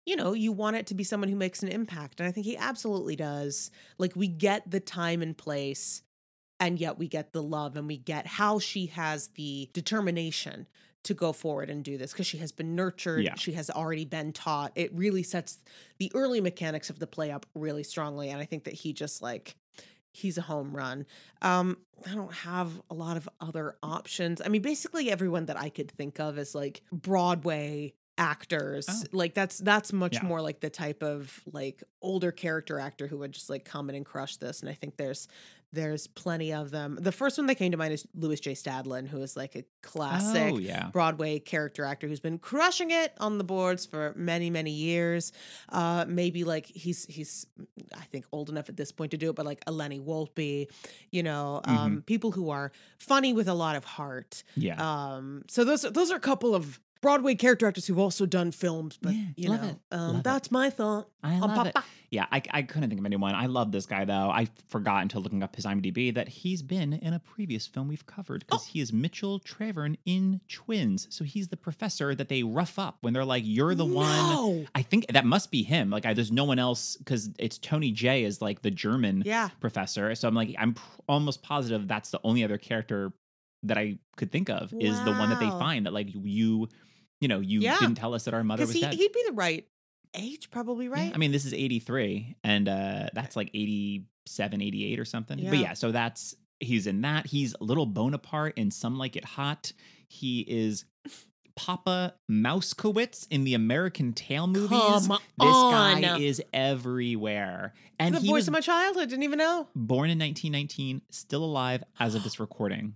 [0.08, 2.22] you know, you want it to be someone who makes an impact.
[2.22, 3.70] And I think he absolutely does.
[3.98, 6.02] Like we get the time and place
[6.62, 10.66] and yet we get the love and we get how she has the determination
[11.04, 13.36] to go forward and do this because she has been nurtured Yeah.
[13.36, 15.60] she has already been taught it really sets
[16.00, 19.22] the early mechanics of the play up really strongly and i think that he just
[19.22, 19.56] like
[20.12, 21.06] he's a home run
[21.44, 21.78] um
[22.10, 25.90] i don't have a lot of other options i mean basically everyone that i could
[25.92, 29.04] think of is like broadway actors Oh.
[29.12, 30.24] like that's that's much Yeah.
[30.24, 33.96] more like the type of like older character actor who would just like come in
[33.96, 35.28] and crush this and i think there's
[35.74, 39.06] there's plenty of them the first one that came to mind is lewis j stadlen
[39.06, 40.90] who is like a classic Oh yeah.
[40.92, 45.32] Broadway character actor who's been crushing it on the boards for many, many years.
[45.70, 47.46] Uh, maybe like he's he's
[47.96, 50.68] I think old enough at this point to do it, but like Lenny Wolpe,
[51.12, 51.78] you know, Mm-hmm.
[51.78, 54.44] um, people who are funny with a lot of heart.
[54.56, 54.76] Yeah.
[54.80, 58.98] Um, so those those are a couple of Broadway character actors who've also done films,
[59.02, 60.24] but Yeah, you know, um, love it.
[60.24, 61.10] that's my thought.
[61.24, 61.76] I love it.
[62.10, 63.36] Yeah, I, I couldn't think of anyone.
[63.36, 64.30] I love this guy though.
[64.30, 68.06] I forgot until looking up his IMDb that he's been in a previous film we've
[68.06, 68.70] covered because Oh.
[68.72, 71.08] he is Mitchell Traven in Twins.
[71.10, 74.82] So he's the professor that they rough up when they're like, "You're the one." I
[74.84, 75.90] think that must be him.
[75.90, 79.50] Like, I, there's no one else because it's Tony J is like the German Yeah.
[79.60, 80.16] professor.
[80.16, 83.12] So I'm like, I'm pr- almost positive that's the only other character
[83.64, 86.70] that I could think of is the one that they find that like you,
[87.22, 87.78] you know, you Yeah.
[87.80, 88.94] didn't tell us that our mother was he, dead.
[88.94, 89.68] he'd be the right
[90.14, 91.12] age, probably, Yeah, right?
[91.14, 95.38] I mean, this is 83 and uh that's like 87, 88 or something.
[95.38, 95.62] But Yeah.
[95.62, 97.28] yeah, so that's he's in that.
[97.28, 99.74] He's little Bonaparte in Some Like It Hot.
[100.10, 100.86] He is
[101.56, 104.70] Papa Mousekewitz in the American Tail movies.
[104.80, 106.02] Come this on.
[106.02, 107.74] guy is everywhere.
[108.00, 109.10] And the he voice of my childhood.
[109.10, 109.68] Didn't even know.
[109.76, 112.94] born in 1919, still alive as of this recording.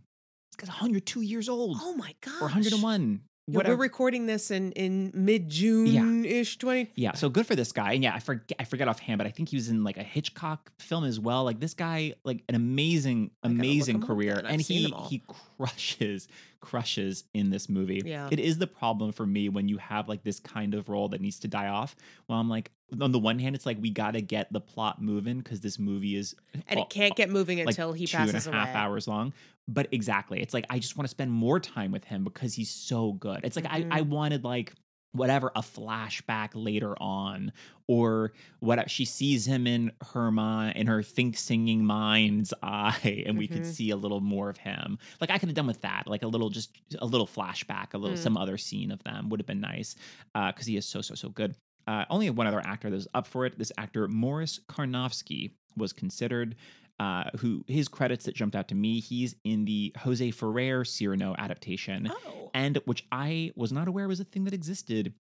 [0.52, 1.78] This guy's 102 years old.
[1.82, 2.40] Oh my god.
[2.42, 3.22] or 101.
[3.48, 6.92] Yeah, we're recording this in in mid June ish twenty.
[6.96, 7.94] Yeah, so good for this guy.
[7.94, 10.04] And yeah, I forget I forget offhand, but I think he was in like a
[10.04, 11.44] Hitchcock film as well.
[11.44, 14.42] Like this guy, like an amazing, I gotta look amazing career.
[14.46, 15.24] And he he
[15.58, 16.28] crushes,
[16.62, 18.02] crushes in this movie.
[18.06, 18.30] Yeah.
[18.32, 21.20] It is the problem for me when you have like this kind of role that
[21.20, 21.96] needs to die off.
[22.28, 25.02] Well, I'm like, on the one hand, it's like we got to get the plot
[25.02, 26.36] moving because this movie is
[26.68, 28.78] and all- it can't get moving like until he two passes and a half away.
[28.78, 29.34] hours long.
[29.68, 32.70] But exactly, it's like I just want to spend more time with him because he's
[32.70, 33.42] so good.
[33.44, 34.10] It's like I, I mm-hmm.
[34.10, 34.74] wanted like
[35.14, 37.52] whatever a flashback later on
[37.88, 43.38] or what she sees him in her mind in her think singing mind's eye and
[43.38, 43.66] we could Mhm.
[43.66, 46.28] see a little more of him like i could have done with that like a
[46.28, 48.22] little just a little flashback a little Mm.
[48.24, 49.96] some other scene of them would have been nice
[50.34, 51.56] because he is so so so good
[51.88, 55.92] uh, only one other actor that was up for it this actor morris carnovsky was
[55.94, 56.56] considered
[57.02, 61.34] uh, who his credits that jumped out to me he's in the jose ferrer cyrano
[61.38, 62.50] adaptation Oh.
[62.54, 65.14] and which I was not aware was a thing that existed.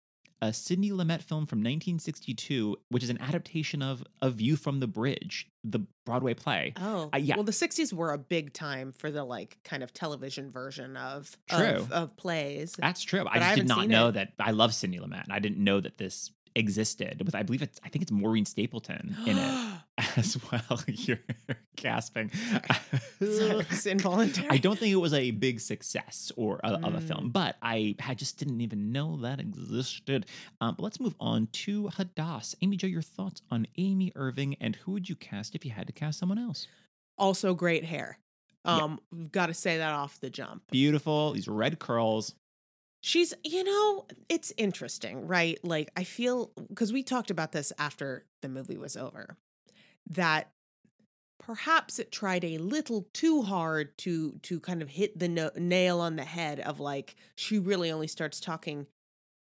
[0.41, 1.59] A Sidney Lumet film from
[2.03, 6.73] 1962, which is an adaptation of A View from the Bridge, the Broadway play.
[6.77, 7.35] Oh, Uh, yeah.
[7.35, 11.37] Well, the '60s were a big time for the like kind of television version of
[11.49, 11.67] True.
[11.67, 12.71] of, of plays.
[12.79, 13.25] That's true.
[13.27, 14.11] I I just did haven't know it.
[14.13, 14.33] that.
[14.39, 17.21] I love Sidney Lumet, and I didn't know that this existed.
[17.25, 17.79] With I believe it's.
[17.83, 19.81] I think it's Maureen Stapleton in it
[20.17, 20.81] as well.
[20.87, 21.19] You're
[21.75, 22.31] gasping.
[23.19, 24.47] it's involuntary.
[24.49, 27.07] I don't think it was a big success or a, of a Mm.
[27.07, 30.25] film, but I had just didn't even know that existed.
[30.61, 32.55] Um, but let's move on to Hadass.
[32.61, 35.87] Amy Jo, your thoughts on Amy Irving and who would you cast if you had
[35.87, 36.67] to cast someone else?
[37.17, 38.17] also great hair.
[38.63, 40.63] Um, we've got to say that off the jump.
[40.71, 42.33] Beautiful, these red curls.
[43.01, 45.57] She's, you know, it's interesting, right?
[45.63, 49.37] Like, I feel because we talked about this after the movie was over
[50.09, 50.51] that
[51.39, 55.99] perhaps it tried a little too hard to to kind of hit the no- nail
[55.99, 58.85] on the head of like she really only starts talking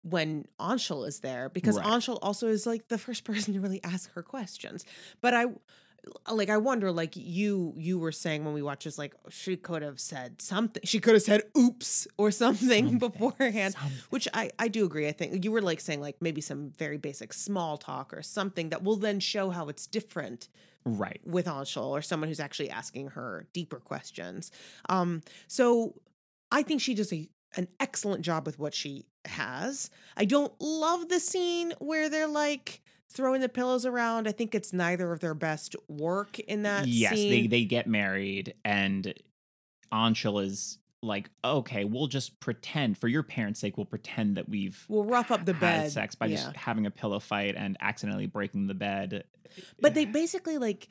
[0.03, 1.85] when Anshel is there because Right.
[1.85, 4.85] Anshel also is like the first person to really ask her questions.
[5.21, 5.45] But I
[6.31, 9.81] like I wonder like you you were saying when we watched this like she could
[9.81, 10.81] have said something.
[10.85, 13.73] She could have said oops or something, Something, beforehand.
[13.73, 13.97] something.
[14.09, 15.07] Which I I do agree.
[15.07, 18.69] I think you were like saying like maybe some very basic small talk or something
[18.69, 20.49] that will then show how it's different
[20.85, 21.19] Right.
[21.25, 24.51] with Anshel or someone who's actually asking her deeper questions.
[24.87, 25.95] Um, so
[26.51, 29.89] I think she does a an excellent job with what she has.
[30.15, 34.27] I don't love the scene where they're like throwing the pillows around.
[34.27, 37.29] I think it's neither of their best work in that yes, scene.
[37.29, 39.13] they they get married, and
[39.91, 44.83] Anshel is like, okay, we'll just pretend for your parents' sake, we'll pretend that we've
[44.89, 45.91] We'll rough up the bed.
[45.91, 46.37] sex by yeah.
[46.37, 49.23] just having a pillow fight and accidentally breaking the bed.
[49.79, 50.87] But they basically like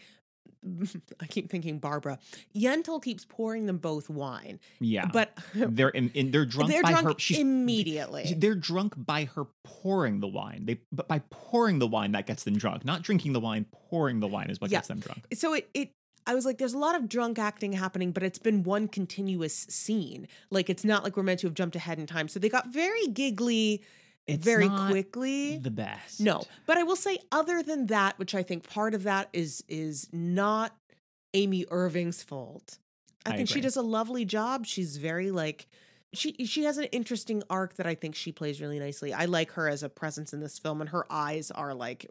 [1.21, 2.19] I keep thinking Barbara.
[2.55, 4.59] Yentl keeps pouring them both wine.
[4.81, 7.15] yeah, But they're in, in they're drunk they're by drunk her.
[7.19, 8.35] She's immediately.
[8.37, 10.65] They're drunk by her pouring the wine.
[10.67, 12.85] They but by pouring the wine that gets them drunk.
[12.85, 14.79] Not drinking the wine, pouring the wine is what Yeah.
[14.79, 15.25] gets them drunk.
[15.35, 15.91] so it it
[16.29, 19.55] I was like, there's a lot of drunk acting happening, but it's been one continuous
[19.69, 20.27] scene.
[20.51, 22.27] Like it's not like we're meant to have jumped ahead in time.
[22.27, 23.83] So they got very giggly
[24.27, 25.59] It's very not quickly.
[25.59, 26.21] The best.
[26.21, 29.63] No, but I will say, other than that, which I think part of that is
[29.69, 30.77] is not
[31.35, 32.79] Amy Irving's fault.
[33.25, 34.67] I, I think she does a lovely job.
[34.67, 35.67] She's very like
[36.13, 39.13] she she has an interesting arc that I think she plays really nicely.
[39.13, 42.11] I like her as a presence in this film, and her eyes are like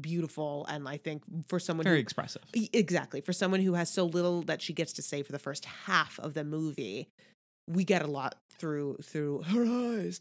[0.00, 0.66] beautiful.
[0.68, 2.42] And I think for someone very who expressive.
[2.54, 3.20] Exactly.
[3.20, 6.18] For someone who has so little that she gets to say for the first half
[6.18, 7.08] of the movie,
[7.68, 10.20] we get a lot through through her eyes.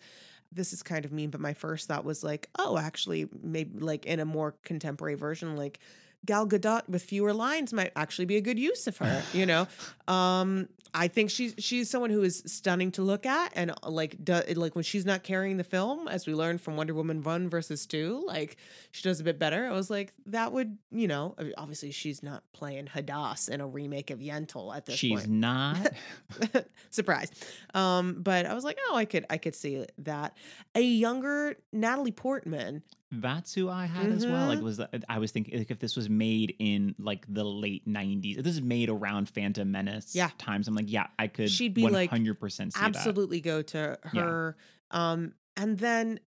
[0.51, 4.05] This is kind of mean, but my first thought was like, oh, actually, maybe like
[4.05, 5.79] in a more contemporary version, like
[6.25, 9.23] Gal Gadot with fewer lines might actually be a good use of her.
[9.33, 9.67] You know,
[10.07, 14.41] um, I think she's she's someone who is stunning to look at, and like do,
[14.55, 17.85] like when she's not carrying the film, as we learned from Wonder Woman one versus
[17.85, 18.57] two, like
[18.91, 19.65] she does a bit better.
[19.65, 24.11] I was like, that would you know, obviously she's not playing Hadass in a remake
[24.11, 25.29] of Yentl at this She's point.
[25.31, 25.93] not.
[26.89, 27.31] Surprise.
[27.73, 30.37] Um, but I was like, oh, I could I could see that.
[30.75, 32.83] A younger Natalie Portman.
[33.11, 34.47] That's who I had as well.
[34.47, 34.63] Like Mhm.
[34.63, 38.37] was that, I was thinking like if this was made in like the late '90s,
[38.37, 40.29] if this is made around Phantom Menace Yeah.
[40.37, 40.67] times.
[40.67, 41.49] I'm like, yeah, I could.
[41.49, 42.87] She'd be, like, 100 percent see that.
[42.87, 44.21] absolutely go to Yeah.
[44.23, 44.57] her.
[44.91, 46.21] Um, and then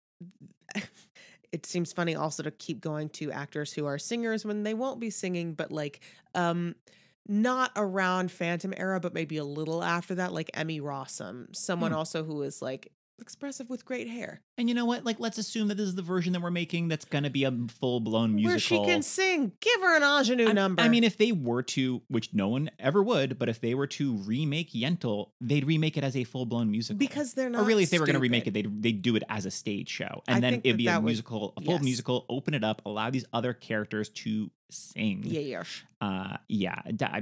[1.53, 5.01] it seems funny also to keep going to actors who are singers when they won't
[5.01, 6.01] be singing, but like
[6.35, 6.75] um
[7.27, 11.97] not around Phantom era, but maybe a little after that, like Emmy Rossum, someone Hmm.
[11.99, 14.41] also who is like expressive with great hair.
[14.59, 15.05] And you know what?
[15.05, 16.89] Like, let's assume that this is the version that we're making.
[16.89, 18.79] That's gonna be a full blown musical.
[18.81, 19.53] Where she can sing.
[19.61, 20.83] Give her an ingenue I- number.
[20.83, 23.87] I mean, if they were to, which no one ever would, but if they were
[23.89, 26.99] to remake Yentl, they'd remake it as a full blown musical.
[26.99, 29.17] because they're not or really, if they were going to remake it, they'd they'd do
[29.17, 31.61] it as a stage show, and I then it'd that be a would- musical, a
[31.63, 31.83] full yes.
[31.83, 32.27] musical.
[32.29, 35.23] Open it up, allow these other characters to sing.
[35.25, 35.63] Yeah, yeah.
[36.01, 36.81] Uh, yeah.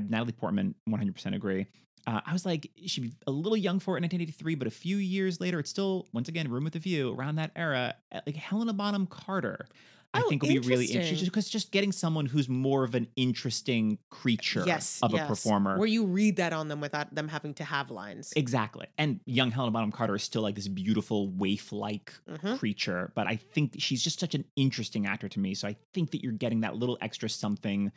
[0.09, 1.66] Natalie Portman, one hundred percent agree.
[2.07, 4.70] Uh, I was like, she'd be a little young for it in 1983, but a
[4.70, 7.94] few years later, it's still once again room with a view around that era.
[8.11, 9.66] uh, Like Helena Bonham Carter.
[10.14, 13.07] I Oh, think will be really interesting because just getting someone who's more of an
[13.16, 15.24] interesting creature yes, of yes.
[15.24, 15.78] a performer.
[15.78, 18.30] where you read that on them without them having to have lines.
[18.36, 18.86] Exactly.
[18.98, 22.59] And young Helena Bonham Carter is still like this beautiful waif like Mhm.
[22.59, 25.55] creature, but I think she's just such an interesting actor to me.
[25.55, 27.90] So I think that you're getting that little extra something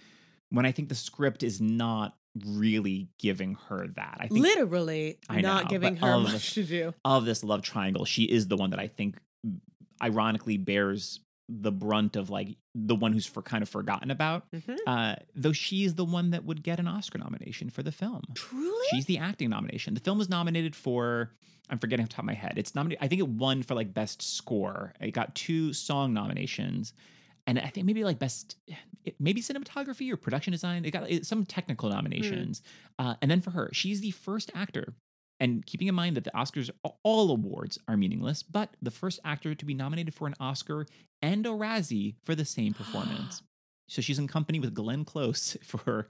[0.51, 4.17] when I think the script is not really giving her that.
[4.19, 6.93] I think Literally I not know, giving her much to do.
[7.05, 9.17] of this love triangle, she is the one that I think
[10.01, 14.49] ironically bears the brunt of like the one who's for kind of forgotten about.
[14.51, 14.77] Mhm.
[14.87, 18.23] Uh, though she's the one that would get an Oscar nomination for the film.
[18.33, 18.87] Truly?
[18.91, 19.93] She's the acting nomination.
[19.93, 21.31] The film was nominated for
[21.69, 22.53] I'm forgetting off the top of my head.
[22.57, 23.03] It's nominated.
[23.03, 24.93] I think it won for like best score.
[24.99, 26.93] It got two song nominations,
[27.47, 30.85] and I think maybe like best eh, maybe cinematography or production design.
[30.85, 31.93] It got eh, some technical mm.
[31.93, 32.61] nominations,
[32.99, 34.93] uh, and then for her, she's the first actor.
[35.41, 36.69] And keeping in mind that the Oscars,
[37.03, 40.85] all awards are meaningless, but the first actor to be nominated for an Oscar
[41.21, 43.41] and a Razzie for the same performance.
[43.87, 46.07] So she's in company with Glenn Close for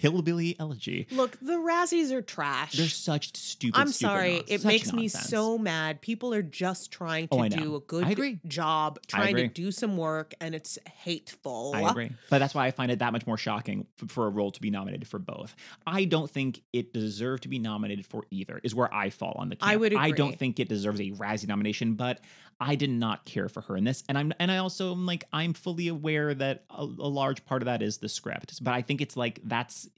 [0.00, 1.06] Hillbilly Elegy.
[1.10, 2.72] Look, the Razzies are trash.
[2.74, 3.78] They're such stupid.
[3.78, 4.32] I'm stupid sorry.
[4.34, 6.00] non- It such makes me so mad.
[6.00, 9.96] People are just trying oh, to Oh, do a good job, trying to do some
[9.96, 11.72] work, and it's hateful.
[11.74, 14.50] I agree, but that's why I find it that much more shocking for a role
[14.50, 15.56] to be nominated for both.
[15.86, 18.60] I don't think it deserved to be nominated for either.
[18.62, 19.56] Is where I fall on the.
[19.56, 19.72] Camp.
[19.72, 22.20] I would I don't think it deserves a Razzie nomination, but
[22.60, 25.24] I did not care for her in this, and I'm and I also am like
[25.32, 28.82] I'm fully aware that a, a large part of that is the script, but I
[28.82, 29.88] think it's like that's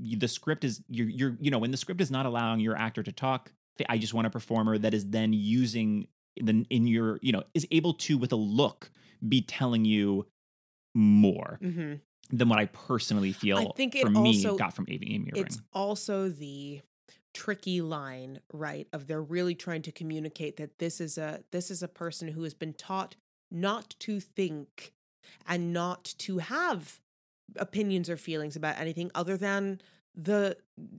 [0.00, 3.02] the script is you're you're you know when the script is not allowing your actor
[3.02, 3.52] to talk.
[3.88, 6.06] I just want a performer that is then using
[6.40, 8.90] the in your you know is able to with a look
[9.28, 10.26] be telling you
[10.94, 11.94] more hmm
[12.30, 15.30] than what I personally feel I think it for me also- got from Amy Amy
[15.34, 15.64] It's Ring.
[15.72, 16.80] also the
[17.34, 18.88] tricky line, right?
[18.92, 22.44] Of they're really trying to communicate that this is a this is a person who
[22.44, 23.16] has been taught
[23.50, 24.94] not to think
[25.46, 27.00] and not to have
[27.56, 29.80] opinions or feelings about anything other than
[30.16, 30.56] the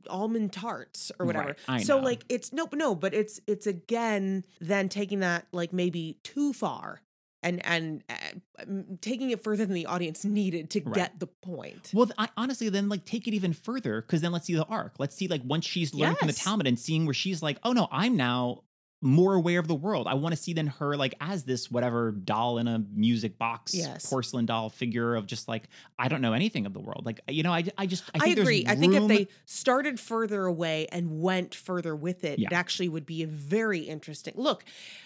[0.10, 1.56] almond tarts or whatever.
[1.68, 6.18] Right, so like it's no no, but it's it's again then taking that like maybe
[6.24, 7.02] too far
[7.46, 8.66] and and uh,
[9.00, 10.96] taking it further than the audience needed to Right.
[10.96, 11.92] get the point.
[11.94, 14.96] Well, I, honestly, then like take it even further because then let's see the arc.
[15.00, 17.72] Let's see like once she's learned from the Talmud and seeing where she's like, oh
[17.72, 18.64] no, I'm now
[19.02, 20.08] more aware of the world.
[20.08, 23.74] I want to see then her like as this whatever doll in a music box,
[23.74, 24.10] Yes.
[24.10, 25.70] porcelain doll figure of just like
[26.00, 27.06] I don't know anything of the world.
[27.06, 28.66] Like you know, I I just I, I, agree.
[28.68, 32.48] I think if they started further away and went further with it, Yeah.
[32.52, 34.34] it actually would be a very interesting.
[34.38, 34.64] Look,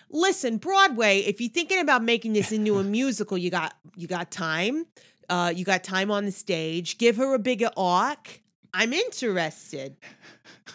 [0.09, 1.19] listen, Broadway.
[1.19, 4.85] If you're thinking about making this into a musical, you got you got time.
[5.29, 6.97] Uh, you got time on the stage.
[6.97, 8.41] Give her a bigger arc.
[8.73, 9.97] I'm interested.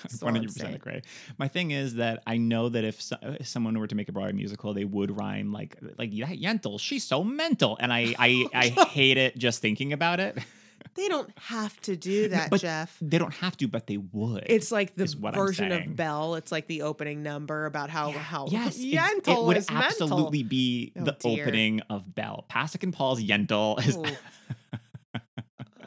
[0.20, 1.02] One hundred percent agree.
[1.38, 4.12] My thing is that I know that if, so, if someone were to make a
[4.12, 6.78] Broadway musical, they would rhyme like like that Yentl.
[6.80, 10.38] She's so mental, and I I, I hate it just thinking about it.
[10.96, 12.96] They don't have to do that, but Jeff.
[13.00, 14.44] They don't have to, but they would.
[14.46, 16.34] It's like the is what I'm version of Belle.
[16.36, 19.86] It's like the opening number about how how yes, it's- it Yentl would is mental.
[19.88, 21.42] absolutely be Oh, the dear.
[21.44, 22.44] opening of Belle.
[22.50, 23.96] Pasek and Paul's Yentl is.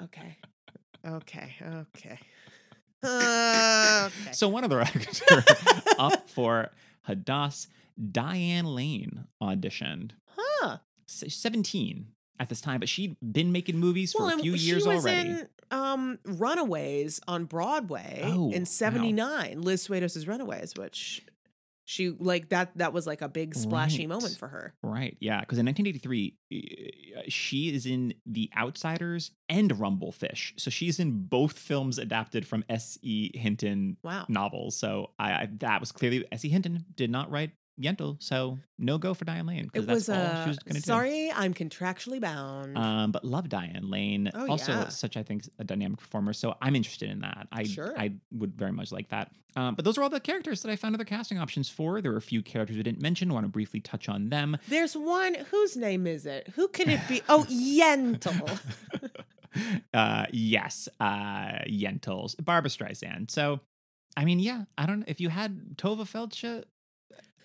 [0.03, 0.37] Okay.
[1.05, 1.55] Okay.
[1.63, 2.19] Okay.
[3.03, 4.31] Uh, okay.
[4.31, 5.21] So one of the actors
[5.99, 6.71] up for
[7.07, 7.67] Hadass,
[8.11, 10.11] Diane Lane auditioned.
[10.27, 10.77] huh.
[11.07, 12.07] 17
[12.39, 15.05] at this time, but she'd been making movies for Well, a few she years was
[15.05, 15.29] already.
[15.29, 19.61] in um, Runaways on Broadway Oh, in '79.
[19.61, 21.25] Liz Swados's Runaways, which
[21.89, 22.77] she like that.
[22.77, 24.09] That was like a big splashy Right.
[24.09, 24.73] moment for her.
[24.83, 26.35] Right, yeah, because in 1983,
[27.17, 30.59] uh, she is in The Outsiders and Rumblefish.
[30.59, 33.31] So she's in both films adapted from S.E.
[33.37, 34.25] Hinton Wow.
[34.27, 34.75] novels.
[34.75, 36.49] So I, I that was clearly S.E.
[36.49, 37.51] Hinton did not write
[37.81, 40.59] Yentl, so no go for Diane Lane because It that's was all uh, she was
[40.59, 40.85] going to do.
[40.85, 42.77] sorry, I'm contractually bound.
[42.77, 44.31] Um, but love Diane Lane.
[44.33, 44.87] Oh, also, yeah.
[44.87, 46.33] such I think a dynamic performer.
[46.33, 47.47] So I'm interested in that.
[47.51, 47.93] I Sure.
[47.97, 49.31] I would very much like that.
[49.55, 52.01] Um, but those are all the characters that I found other casting options for.
[52.01, 53.33] There were a few characters we didn't mention.
[53.33, 54.57] want to briefly touch on them.
[54.67, 55.35] There's one.
[55.51, 56.49] Whose name is it?
[56.55, 57.21] Who could it be?
[57.29, 58.59] Oh, Yentl.
[59.93, 63.31] uh, yes, uh, Yentls, Barbra Streisand.
[63.31, 63.59] So,
[64.15, 66.63] I mean, yeah, I don't know if you had Tovah Feldshuh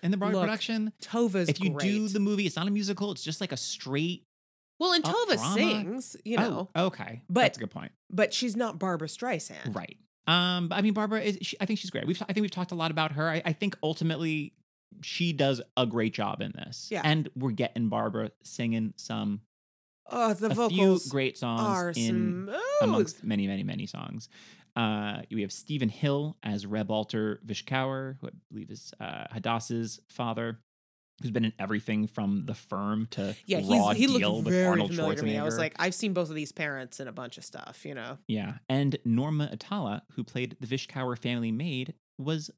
[0.03, 0.93] in the Broadway Look, production.
[1.01, 1.81] Tovah's If you great.
[1.83, 3.11] do the movie, it's not a musical.
[3.11, 4.23] It's just like a straight.
[4.79, 5.53] well, and Tovah drama.
[5.55, 7.91] sings, you know, Oh, okay, but- that's a good point.
[8.11, 9.73] but she's not Barbra Streisand.
[9.75, 9.97] Right.
[10.27, 11.37] Um, but I mean, Barbara is.
[11.41, 12.05] She, I think she's great.
[12.07, 12.21] We've.
[12.21, 13.27] I think we've talked a lot about her.
[13.29, 14.53] I, I think ultimately
[15.01, 16.87] she does a great job in this.
[16.91, 17.01] Yeah.
[17.03, 19.41] And we're getting Barbara singing some
[20.09, 22.55] Oh, the a vocals few great songs in smooth.
[22.81, 24.29] amongst many, many, many songs.
[24.75, 29.99] Uh, we have Steven Hill as Reb Alter Vishkauer, who I believe is uh, Hadass's
[30.09, 30.59] father.
[31.21, 34.53] who's been in everything from The Firm to Yeah, Raw he's, he Deal looked with
[34.53, 35.37] very Arnold familiar to me.
[35.37, 37.93] I was like, I've seen both of these parents in a bunch of stuff, you
[37.93, 38.17] know.
[38.27, 38.55] Yeah.
[38.67, 42.49] And Norma Atala, who played the Vishkauer family maid, was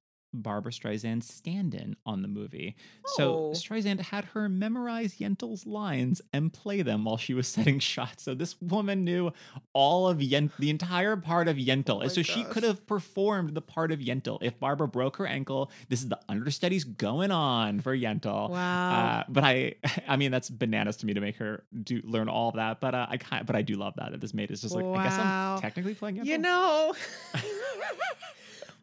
[0.41, 2.75] Barbra Streisand's stand in on the movie.
[3.15, 3.51] So Oh.
[3.53, 8.23] Streisand had her memorize Yentl's lines and play them while she was setting shots.
[8.23, 9.31] So this woman knew
[9.73, 11.95] all of Yent, the entire part of Yentl.
[11.95, 14.37] Oh my so she could have performed the part of Yentl.
[14.41, 18.49] If Barbara broke her ankle, this is the understudies going on for Yentl.
[18.49, 18.91] Wow.
[18.91, 19.75] Uh, but I,
[20.07, 22.79] I mean, that's bananas to me to make her do learn all of that.
[22.79, 24.85] But uh, I kind, but I do love that that this maid is just like,
[24.85, 26.25] I guess I'm technically playing Yentl.
[26.25, 26.93] You know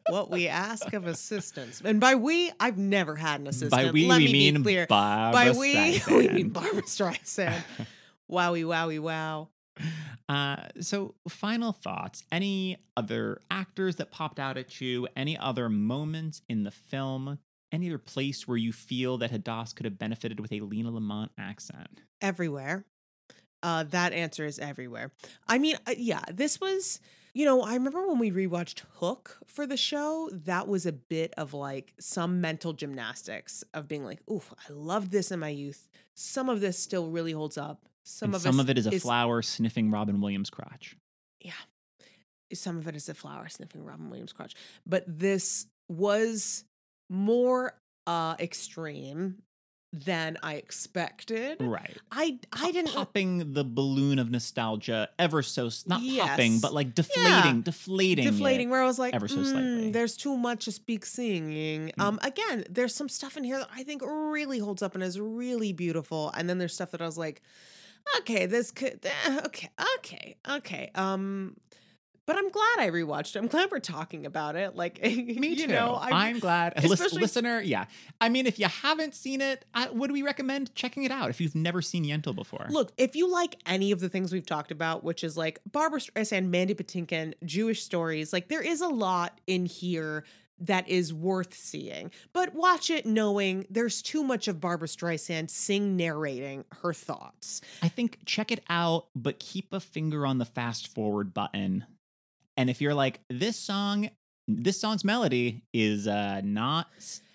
[0.08, 1.82] what we ask of assistants.
[1.84, 3.70] And by we, I've never had an assistant.
[3.70, 4.86] By we, Let we me mean be clear.
[4.86, 6.32] Barbara by we, we Streisand.
[6.34, 7.62] mean Barbra Streisand.
[8.30, 9.48] wowie, wowie, wow.
[10.28, 12.24] Uh, so, final thoughts.
[12.30, 15.08] Any other actors that popped out at you?
[15.16, 17.38] Any other moments in the film?
[17.70, 21.32] Any other place where you feel that Hadass could have benefited with a Lina Lamont
[21.38, 22.02] accent?
[22.20, 22.84] Everywhere.
[23.62, 25.12] Uh, that answer is everywhere.
[25.46, 27.00] I mean, uh, yeah, this was,
[27.34, 31.32] you know, I remember when we rewatched Hook for the show, that was a bit
[31.36, 35.88] of like some mental gymnastics of being like, oof, I loved this in my youth.
[36.14, 37.86] Some of this still really holds up.
[38.04, 40.96] Some and of some of it is a flower sniffing Robin Williams' crotch.
[41.40, 41.52] yeah
[42.54, 44.54] some of it is a flower sniffing robin williams crotch
[44.86, 46.64] but this was
[47.08, 47.72] more
[48.06, 49.42] uh extreme
[49.92, 51.96] than i expected Right.
[52.10, 57.60] i i didn't popping the balloon of nostalgia ever so not popping, but like deflating,
[57.62, 61.04] deflating, deflating where i was like ever so "Mm, slightly." there's too much to speak
[61.04, 62.02] singing Mm.
[62.02, 65.20] um again there's some stuff in here that i think really holds up and is
[65.20, 67.42] really beautiful and then there's stuff that i was like
[68.18, 69.68] okay this could eh, okay
[69.98, 71.54] okay okay um
[72.26, 73.40] but I'm glad I rewatched it.
[73.40, 74.76] I'm glad we're talking about it.
[74.76, 75.72] Like, Me you too.
[75.72, 76.74] know, I'm, I'm glad.
[76.76, 77.86] Especially- listener, yeah.
[78.20, 81.40] I mean, if you haven't seen it, I, would we recommend checking it out if
[81.40, 82.66] you've never seen Yentl before?
[82.70, 86.00] Look, if you like any of the things we've talked about, which is like Barbra
[86.00, 90.24] Streisand, uh, Mandy Patinkin, Jewish stories, like there is a lot in here
[90.60, 92.10] that is worth seeing.
[92.32, 97.60] But watch it knowing there's too much of Barbra Streisand sing narrating her thoughts.
[97.82, 101.84] I think check it out, but keep a finger on the fast forward button.
[102.56, 104.10] And if you're like, this song,
[104.48, 106.88] this song's melody is uh, not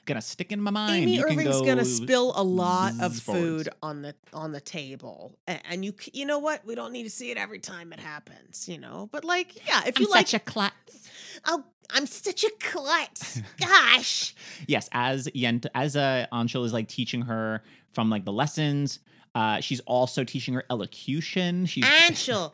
[0.07, 3.13] gonna stick in my mind, Amy you can Irving's go gonna spill a lot of
[3.13, 6.65] zzz food on the on the table, and you you know what?
[6.65, 9.09] We don't need to see it every time it happens, you know.
[9.11, 11.09] But like, yeah, if I'm you like, such a klutz.
[11.45, 13.41] oh, I'm such a klutz.
[13.59, 14.33] Gosh,
[14.67, 17.63] Yes, as Yent, as uh, Anshel is like teaching her
[17.93, 18.99] from like the lessons.
[19.37, 21.67] Uh, she's also teaching her elocution.
[21.67, 22.53] She's Anshel,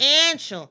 [0.00, 0.68] Anshel,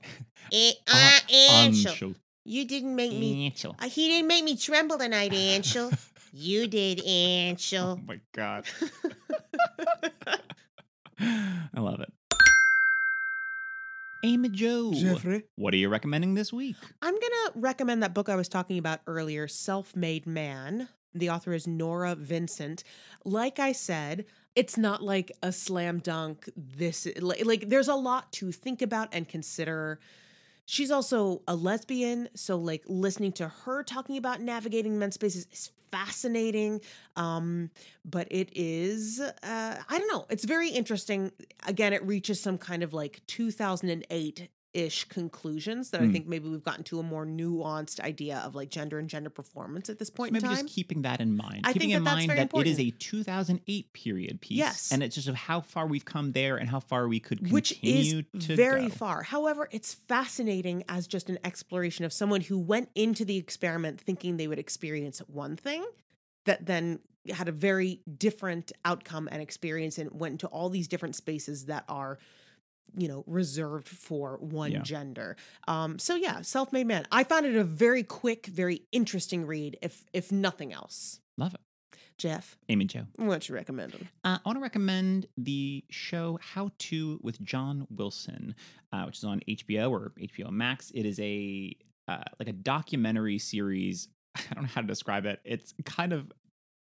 [0.51, 1.85] eh, Uh, uh, Anshel.
[1.85, 2.15] Anshel.
[2.43, 3.49] You didn't make me.
[3.49, 3.73] Anshel.
[3.81, 5.97] Uh, he didn't make me tremble tonight, Anshel.
[6.33, 7.97] you did, Anshel.
[7.97, 8.65] Oh my god.
[11.19, 12.11] I love it.
[14.25, 14.91] Amy Jo.
[15.55, 16.75] What are you recommending this week?
[17.01, 20.89] I'm gonna recommend that book I was talking about earlier, Self Made Man.
[21.13, 22.83] The author is Norah Vincent.
[23.23, 26.49] Like I said, it's not like a slam dunk.
[26.55, 29.99] This like, like there's a lot to think about and consider.
[30.65, 35.71] She's also a lesbian, so like listening to her talking about navigating men's spaces is
[35.91, 36.79] fascinating.
[37.15, 37.69] Um,
[38.05, 40.25] but it is uh, I don't know.
[40.29, 41.31] It's very interesting.
[41.67, 46.13] Again, it reaches some kind of like 2008 ish conclusions that I Hmm.
[46.13, 49.87] think maybe we've gotten to a more nuanced idea of like gender and gender performance
[49.89, 50.65] at this point Maybe in time.
[50.65, 51.61] just keeping that in mind.
[51.63, 54.57] I keeping think in that that's mind very that it is a 2008 period piece.
[54.57, 54.91] Yes.
[54.91, 57.71] And it's just of how far we've come there and how far we could which
[57.83, 58.93] is continue to very go.
[58.95, 59.21] far.
[59.23, 64.37] However, it's fascinating as just an exploration of someone who went into the experiment thinking
[64.37, 65.85] they would experience one thing
[66.45, 66.99] that then
[67.29, 71.85] had a very different outcome and experience and went into all these different spaces that
[71.87, 72.17] are
[72.95, 74.81] you know reserved for one Yeah.
[74.81, 75.35] gender
[75.67, 80.03] um so yeah self-made man i found it a very quick very interesting read if
[80.13, 81.61] if nothing else Love it.
[82.17, 83.01] jeff Amy Jo.
[83.17, 88.55] what you recommend Uh, I want to recommend the show How To with John Wilson,
[88.91, 90.91] uh, which is on HBO or HBO Max.
[90.93, 91.75] It is a
[92.07, 94.07] uh, like a documentary series.
[94.35, 95.39] I don't know how to describe it.
[95.43, 96.31] It's kind of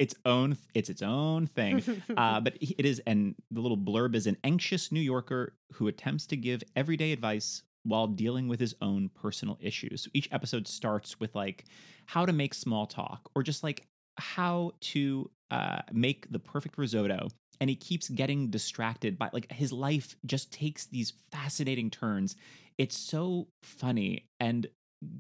[0.01, 0.57] its own.
[0.75, 1.85] It's its own thing.
[2.17, 6.27] uh, but it is, and the little blurb is an anxious New Yorker who attempts
[6.29, 10.03] to give everyday advice while dealing with his own personal issues.
[10.03, 11.67] So each episode starts with like
[12.07, 13.87] how to make small talk or just like
[14.19, 17.29] how to uh, make the perfect risotto.
[17.61, 22.37] And he keeps getting distracted by like his life just takes these fascinating turns.
[22.79, 24.67] It's so funny and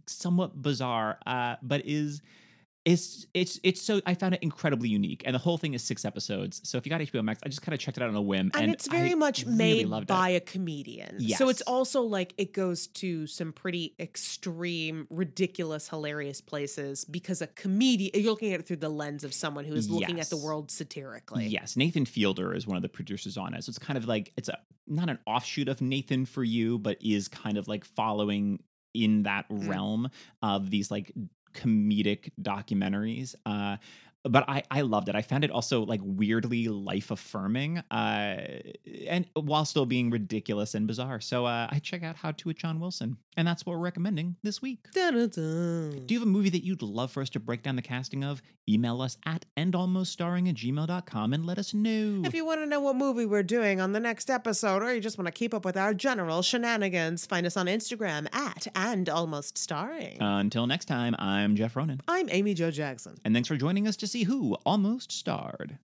[0.07, 2.22] somewhat bizarre, uh, but is
[2.87, 6.07] it's it's it's so I found it incredibly unique, and the whole thing is six
[6.07, 6.62] episodes.
[6.68, 8.22] So if you got HBO Max, I just kind of checked it out on a
[8.22, 10.37] whim, and, it's very I much really made by it.
[10.37, 11.20] a comedian.
[11.37, 17.49] So it's also like it goes to some pretty extreme, ridiculous, hilarious places because a
[17.49, 20.39] comedian you're looking at it through the lens of someone who is looking at the
[20.39, 21.47] world satirically.
[21.49, 23.62] Yes, Nathan Fielder is one of the producers on it.
[23.64, 26.97] So it's kind of like it's a not an offshoot of Nathan for you, but
[27.03, 28.62] is kind of like following
[28.95, 29.68] in that Mm.
[29.68, 30.11] realm
[30.43, 31.12] of these like
[31.55, 33.34] comedic documentaries.
[33.46, 33.76] Uh
[34.25, 35.14] but I, I loved it.
[35.14, 38.37] I found it also like weirdly life affirming, uh,
[39.07, 41.21] and while still being ridiculous and bizarre.
[41.21, 44.37] So uh, I check out How to with John Wilson, and that's what we're recommending
[44.43, 44.87] this week.
[44.93, 46.07] Dun-dun-dun.
[46.07, 48.25] Do you have a movie that you'd love for us to break down the casting
[48.25, 48.43] of?
[48.68, 52.23] Email us at endalmoststarring at gmail.com and let us know.
[52.25, 55.01] If you want to know what movie we're doing on the next episode, or you
[55.01, 59.09] just want to keep up with our general shenanigans, find us on Instagram at and
[59.09, 60.18] almost starring.
[60.21, 62.01] Until next time, I'm Jeff Ronan.
[62.07, 63.16] I'm Amy Jo Jackson.
[63.25, 65.79] And thanks for joining us to see who almost starred.